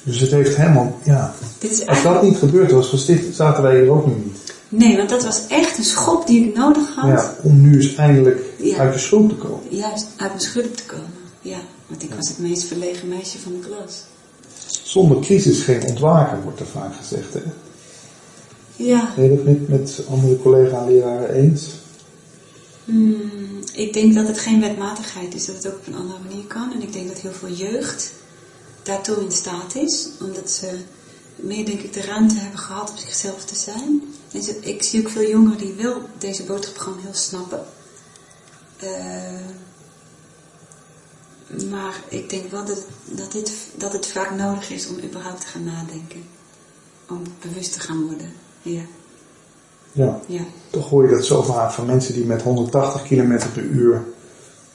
[0.03, 1.33] Dus het heeft helemaal, ja.
[1.59, 4.37] Dit is Als dat niet gebeurd was, was dit, zaten wij hier ook nu niet.
[4.69, 7.07] nee, want dat was echt een schop die ik nodig had.
[7.09, 8.77] Ja, om nu eens eindelijk Ja.
[8.77, 9.59] uit de schuld te komen.
[9.69, 11.09] Juist uit mijn schulp te komen.
[11.41, 14.03] Ja, want ik was het meest verlegen meisje van de klas.
[14.83, 17.33] Zonder crisis geen ontwaken, wordt er vaak gezegd.
[17.33, 17.39] Hè?
[18.75, 21.65] Ja, Ben je dat met, met andere collega-leraren eens?
[22.85, 23.21] Hmm,
[23.73, 26.71] ik denk dat het geen wetmatigheid is, dat het ook op een andere manier kan.
[26.73, 28.11] En ik denk dat heel veel jeugd
[28.83, 30.79] daartoe in staat is, omdat ze
[31.35, 34.01] meer, denk ik, de ruimte hebben gehad om zichzelf te zijn.
[34.31, 37.65] En ik zie ook veel jongeren die wel deze boodschap gewoon heel snappen.
[38.83, 38.89] Uh,
[41.69, 45.47] maar ik denk wel dat, dat, dit, dat het vaak nodig is om überhaupt te
[45.47, 46.23] gaan nadenken.
[47.09, 48.33] Om bewust te gaan worden.
[48.61, 48.81] Ja.
[49.91, 50.19] Ja.
[50.27, 50.41] ja.
[50.69, 54.03] Toch hoor je dat zo vaak van mensen die met 180 km per uur,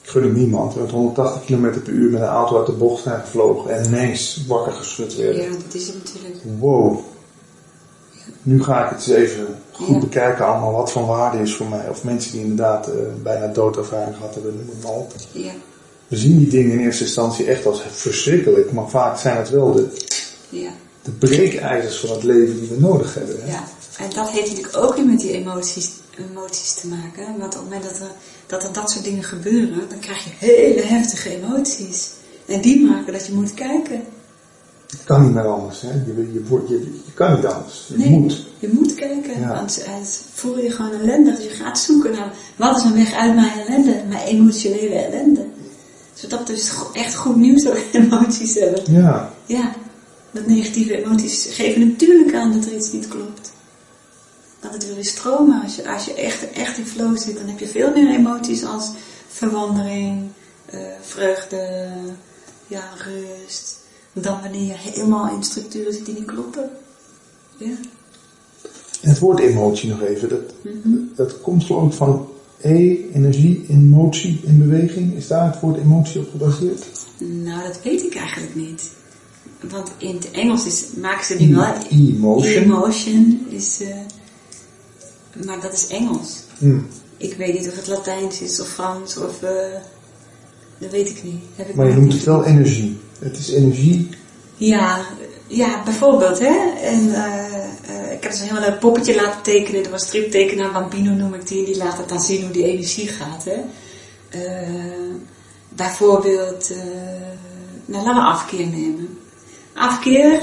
[0.09, 3.75] gun niemand, met 180 km per uur met een auto uit de bocht zijn gevlogen
[3.75, 5.41] en ineens wakker geschud werden.
[5.41, 6.43] Ja, dat is het natuurlijk.
[6.59, 6.99] Wow.
[8.41, 11.89] Nu ga ik het eens even goed bekijken allemaal wat van waarde is voor mij.
[11.89, 12.93] Of mensen die inderdaad uh,
[13.23, 15.13] bijna doodervaring gehad hebben, noem het maar op.
[15.31, 15.51] Ja.
[16.07, 19.73] We zien die dingen in eerste instantie echt als verschrikkelijk, maar vaak zijn het wel
[19.73, 19.87] de,
[20.49, 20.71] ja.
[21.01, 23.35] de breekijzers van het leven die we nodig hebben.
[23.41, 23.51] Hè?
[23.51, 23.63] Ja,
[23.97, 25.91] en dat heeft natuurlijk ook weer met die emoties,
[26.31, 27.25] emoties te maken.
[27.37, 28.11] Want op het moment dat er,
[28.49, 32.09] dat er dat soort dingen gebeuren, dan krijg je hele heftige emoties.
[32.45, 34.03] En die maken dat je moet kijken.
[34.87, 35.89] Het kan niet meer anders, hè?
[35.89, 37.85] Je, je, je, je kan niet anders.
[37.87, 38.45] Je nee, moet.
[38.59, 39.53] Je moet kijken, ja.
[39.53, 41.35] want het voel je gewoon ellendig.
[41.35, 45.45] Dus je gaat zoeken naar wat is een weg uit mijn ellende, mijn emotionele ellende.
[46.13, 48.93] Zodat we dus echt goed nieuws over emoties hebben.
[48.93, 49.33] Ja.
[49.45, 49.75] Ja,
[50.31, 53.51] dat negatieve emoties geven natuurlijk aan dat er iets niet klopt.
[54.71, 55.61] Dat het wil weer stromen.
[55.63, 58.65] Als je, als je echt, echt in flow zit, dan heb je veel meer emoties
[58.65, 58.91] als
[59.27, 60.27] verwondering,
[60.73, 61.87] uh, vreugde,
[62.67, 63.77] ja, rust.
[64.13, 66.69] Dan wanneer je helemaal in structuren zit die niet kloppen.
[67.57, 67.75] Ja.
[69.01, 71.11] En het woord emotie nog even, dat, mm -hmm.
[71.15, 72.27] dat komt geloof ik van
[72.61, 75.15] E, energie, emotie in beweging.
[75.15, 76.85] Is daar het woord emotie op gebaseerd?
[77.17, 78.83] Nou, dat weet ik eigenlijk niet.
[79.69, 81.73] Want in het Engels is, maken ze die wel...
[81.89, 82.63] Emotion.
[82.63, 83.81] Emotion is...
[83.81, 83.87] Uh,
[85.45, 86.43] maar dat is Engels.
[86.57, 86.87] Hmm.
[87.17, 89.41] Ik weet niet of het Latijns is of Frans of...
[89.41, 89.49] Uh,
[90.77, 91.41] dat weet ik niet.
[91.55, 92.99] Heb ik maar je noemt het wel energie.
[93.19, 94.09] Het is energie.
[94.55, 95.05] Ja,
[95.47, 96.39] ja bijvoorbeeld.
[96.39, 96.73] Hè?
[96.81, 97.25] En, uh,
[97.89, 99.83] uh, ik heb dus een heel leuk poppetje laten tekenen.
[99.83, 101.65] Er was striptekenaar Bambino noem ik die.
[101.65, 103.45] Die laat het dan zien hoe die energie gaat.
[103.45, 103.57] Hè?
[105.69, 106.73] Bijvoorbeeld,
[107.85, 109.17] nou laten we afkeer nemen.
[109.73, 110.41] Afkeer,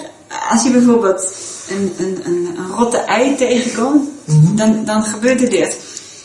[0.51, 1.35] als je bijvoorbeeld
[1.69, 4.57] een, een, een, een rotte ei tegenkomt, mm -hmm.
[4.57, 5.79] dan, dan gebeurt er dit.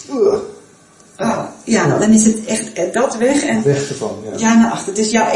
[0.09, 0.33] Oh,
[1.17, 3.43] ja, ja, dan is het echt dat weg.
[3.43, 4.37] En, weg ervan, ja.
[4.37, 4.93] Ja, naar achter.
[4.93, 5.31] Dus jouw